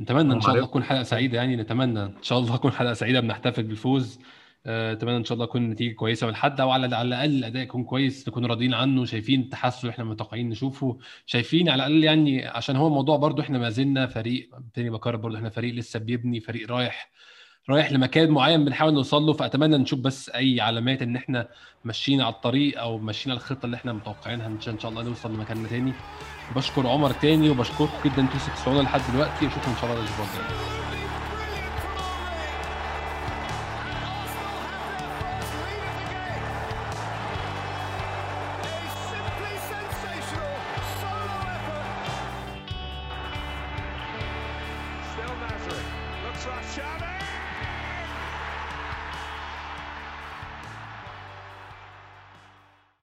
[0.00, 3.20] نتمنى إن شاء الله تكون حلقة سعيدة يعني نتمنى إن شاء الله تكون حلقة سعيدة
[3.20, 4.20] بنحتفل بالفوز.
[4.66, 7.62] آه، اتمنى إن شاء الله تكون النتيجه كويسة من حد أو على على الأقل الاداء
[7.62, 10.98] يكون كويس نكون راضيين عنه شايفين التحسن اللي إحنا متوقعين نشوفه.
[11.26, 15.36] شايفين على الأقل يعني عشان هو الموضوع برضو إحنا ما زلنا فريق تاني بكرر برضو
[15.36, 17.10] إحنا فريق لسه بيبني فريق رايح.
[17.70, 21.48] رايح لمكان معين بنحاول نوصل له فأتمنى نشوف بس أي علامات إن إحنا
[21.84, 25.68] ماشيين على الطريق أو ماشيين على الخطة اللي إحنا متوقعينها إن شاء الله نوصل لمكاننا
[25.68, 25.94] تاني.
[26.56, 30.79] بشكر عمر تاني وبشكركم جدا أنتوا بتسمعونا لحد دلوقتي واشوفكم إن شاء الله الأسبوع الجاي.